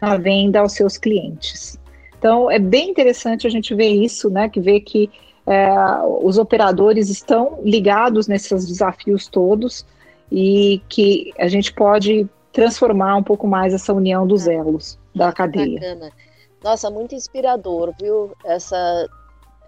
a 0.00 0.16
venda 0.16 0.60
aos 0.60 0.72
seus 0.72 0.96
clientes. 0.96 1.78
Então, 2.18 2.50
é 2.50 2.58
bem 2.58 2.90
interessante 2.90 3.46
a 3.46 3.50
gente 3.50 3.74
ver 3.74 3.88
isso, 3.88 4.30
né? 4.30 4.48
Que 4.48 4.60
vê 4.60 4.80
que 4.80 5.10
é, 5.46 5.70
os 6.22 6.38
operadores 6.38 7.08
estão 7.08 7.60
ligados 7.62 8.26
nesses 8.26 8.66
desafios 8.66 9.28
todos 9.28 9.86
e 10.30 10.82
que 10.88 11.32
a 11.38 11.46
gente 11.46 11.72
pode 11.72 12.28
transformar 12.52 13.16
um 13.16 13.22
pouco 13.22 13.46
mais 13.46 13.72
essa 13.72 13.92
união 13.92 14.26
dos 14.26 14.48
elos 14.48 14.98
da 15.14 15.32
cadeia. 15.32 15.78
Bacana. 15.78 16.10
Nossa, 16.64 16.90
muito 16.90 17.14
inspirador, 17.14 17.94
viu, 18.00 18.32
essa, 18.44 19.08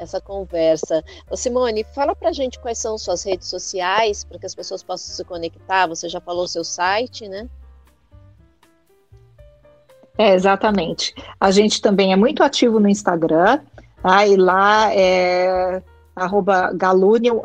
essa 0.00 0.20
conversa. 0.20 1.04
Ô 1.30 1.36
Simone, 1.36 1.84
fala 1.94 2.16
pra 2.16 2.32
gente 2.32 2.58
quais 2.58 2.78
são 2.78 2.98
suas 2.98 3.22
redes 3.22 3.46
sociais, 3.46 4.24
para 4.24 4.38
que 4.38 4.46
as 4.46 4.54
pessoas 4.54 4.82
possam 4.82 5.14
se 5.14 5.24
conectar. 5.24 5.86
Você 5.86 6.08
já 6.08 6.20
falou 6.20 6.44
o 6.44 6.48
seu 6.48 6.64
site, 6.64 7.28
né? 7.28 7.48
É, 10.16 10.34
exatamente. 10.34 11.14
A 11.38 11.52
gente 11.52 11.80
também 11.80 12.12
é 12.12 12.16
muito 12.16 12.42
ativo 12.42 12.80
no 12.80 12.88
Instagram. 12.88 13.60
Tá? 14.02 14.26
E 14.26 14.37
lá 14.37 14.92
é 14.94 15.82
arroba 16.14 16.72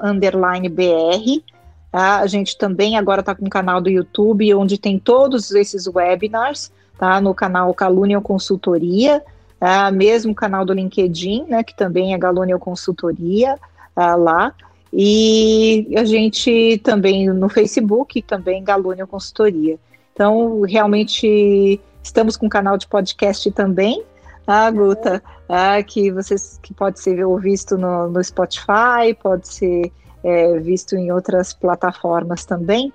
underline 0.02 0.70
BR. 0.70 1.44
Tá? 1.92 2.20
A 2.20 2.28
gente 2.28 2.58
também 2.58 2.98
agora 2.98 3.20
está 3.20 3.36
com 3.36 3.46
um 3.46 3.50
canal 3.50 3.80
do 3.80 3.90
YouTube, 3.90 4.54
onde 4.56 4.78
tem 4.78 4.98
todos 4.98 5.52
esses 5.52 5.88
webinars, 5.88 6.72
tá? 6.98 7.22
No 7.22 7.36
canal 7.36 7.72
Galunium 7.74 8.22
Consultoria, 8.22 9.24
tá? 9.60 9.92
mesmo 9.92 10.34
canal 10.34 10.66
do 10.66 10.74
LinkedIn, 10.74 11.46
né? 11.48 11.64
Que 11.64 11.76
também 11.76 12.14
é 12.14 12.18
Galunium 12.18 12.58
Consultoria, 12.58 13.60
tá? 13.94 14.16
lá. 14.16 14.54
E 14.92 15.88
a 15.96 16.06
gente 16.06 16.80
também 16.84 17.28
no 17.28 17.50
Facebook, 17.50 18.22
também 18.22 18.64
Galunium 18.64 19.08
Consultoria. 19.08 19.80
Então, 20.14 20.62
realmente, 20.62 21.82
estamos 22.04 22.38
com 22.38 22.46
um 22.46 22.50
canal 22.50 22.78
de 22.78 22.88
podcast 22.88 23.50
também, 23.52 24.04
ah, 24.46 24.70
Guta, 24.72 25.24
ah, 25.48 25.82
que 25.84 26.12
vocês 26.12 26.60
que 26.62 26.74
pode 26.74 27.00
ser 27.00 27.26
visto 27.40 27.78
no, 27.78 28.10
no 28.10 28.24
Spotify, 28.24 29.14
pode 29.22 29.48
ser 29.48 29.92
é, 30.24 30.60
visto 30.60 30.96
em 30.96 31.12
outras 31.12 31.54
plataformas 31.54 32.46
também, 32.46 32.92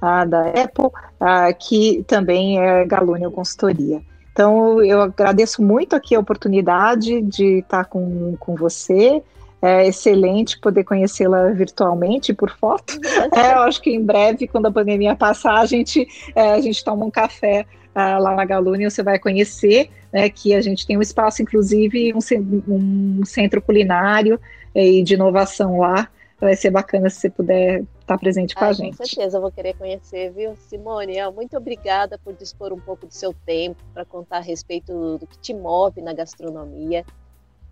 ah, 0.00 0.24
da 0.24 0.48
Apple, 0.48 0.90
ah, 1.20 1.52
que 1.52 2.04
também 2.06 2.60
é 2.60 2.84
Galúnia 2.84 3.30
Consultoria. 3.30 4.00
Então, 4.32 4.80
eu 4.82 5.00
agradeço 5.00 5.60
muito 5.60 5.96
aqui 5.96 6.14
a 6.14 6.20
oportunidade 6.20 7.20
de 7.22 7.58
estar 7.58 7.86
com, 7.86 8.36
com 8.38 8.54
você. 8.54 9.20
É 9.60 9.88
excelente 9.88 10.60
poder 10.60 10.84
conhecê-la 10.84 11.50
virtualmente 11.50 12.32
por 12.32 12.50
foto. 12.50 12.96
É, 13.34 13.54
eu 13.54 13.62
acho 13.62 13.82
que 13.82 13.90
em 13.90 14.02
breve, 14.02 14.46
quando 14.46 14.66
a 14.66 14.72
pandemia 14.72 15.16
passar, 15.16 15.58
a 15.58 15.66
gente, 15.66 16.06
é, 16.34 16.52
a 16.52 16.60
gente 16.60 16.82
toma 16.84 17.04
um 17.04 17.10
café 17.10 17.66
uh, 17.98 18.22
lá 18.22 18.36
na 18.36 18.44
Galúnia, 18.44 18.88
você 18.88 19.02
vai 19.02 19.18
conhecer 19.18 19.90
né, 20.12 20.30
que 20.30 20.54
a 20.54 20.60
gente 20.60 20.86
tem 20.86 20.96
um 20.96 21.02
espaço, 21.02 21.42
inclusive, 21.42 22.14
um, 22.14 22.62
um 22.68 23.24
centro 23.24 23.60
culinário 23.60 24.40
e 24.74 25.02
de 25.02 25.14
inovação 25.14 25.78
lá. 25.78 26.08
Vai 26.40 26.54
ser 26.54 26.70
bacana 26.70 27.10
se 27.10 27.20
você 27.20 27.30
puder 27.30 27.82
estar 28.00 28.16
presente 28.16 28.54
com 28.54 28.64
ah, 28.64 28.68
a 28.68 28.72
gente. 28.72 28.96
Com 28.96 29.04
certeza, 29.04 29.38
eu 29.38 29.40
vou 29.42 29.50
querer 29.50 29.74
conhecer, 29.74 30.30
viu? 30.30 30.54
Simone, 30.54 31.16
muito 31.34 31.56
obrigada 31.56 32.16
por 32.16 32.32
dispor 32.32 32.72
um 32.72 32.78
pouco 32.78 33.06
do 33.06 33.12
seu 33.12 33.34
tempo 33.44 33.82
para 33.92 34.04
contar 34.04 34.36
a 34.36 34.40
respeito 34.40 35.18
do 35.18 35.26
que 35.26 35.36
te 35.38 35.52
move 35.52 36.00
na 36.00 36.12
gastronomia. 36.12 37.04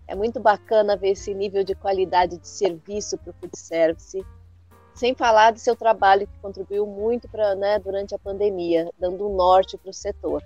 É 0.05 0.15
muito 0.15 0.41
bacana 0.41 0.97
ver 0.97 1.11
esse 1.11 1.33
nível 1.33 1.63
de 1.63 1.75
qualidade 1.75 2.37
de 2.37 2.47
serviço 2.47 3.17
para 3.17 3.31
o 3.31 3.33
food 3.33 3.57
service 3.57 4.21
sem 4.97 5.13
falar 5.15 5.51
do 5.51 5.59
seu 5.59 5.75
trabalho 5.75 6.27
que 6.27 6.39
contribuiu 6.41 6.85
muito 6.85 7.27
para, 7.29 7.55
né, 7.55 7.79
durante 7.79 8.13
a 8.15 8.19
pandemia, 8.19 8.91
dando 8.99 9.27
um 9.27 9.35
norte 9.35 9.77
para 9.77 9.89
o 9.89 9.93
setor. 9.93 10.43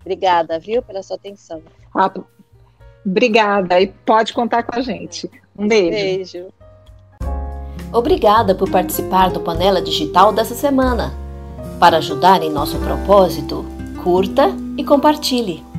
Obrigada, 0.00 0.58
viu, 0.58 0.82
pela 0.82 1.02
sua 1.02 1.16
atenção. 1.16 1.62
Ah, 1.94 2.10
Obrigada 3.04 3.80
e 3.80 3.88
pode 3.88 4.32
contar 4.32 4.62
com 4.62 4.78
a 4.78 4.82
gente. 4.82 5.28
Um 5.58 5.66
beijo. 5.66 5.90
Beijo. 5.90 6.48
Obrigada 7.92 8.54
por 8.54 8.70
participar 8.70 9.30
do 9.30 9.40
Panela 9.40 9.82
Digital 9.82 10.32
dessa 10.32 10.54
semana. 10.54 11.12
Para 11.78 11.98
ajudar 11.98 12.42
em 12.42 12.50
nosso 12.50 12.78
propósito, 12.78 13.64
curta 14.02 14.50
e 14.78 14.84
compartilhe. 14.84 15.71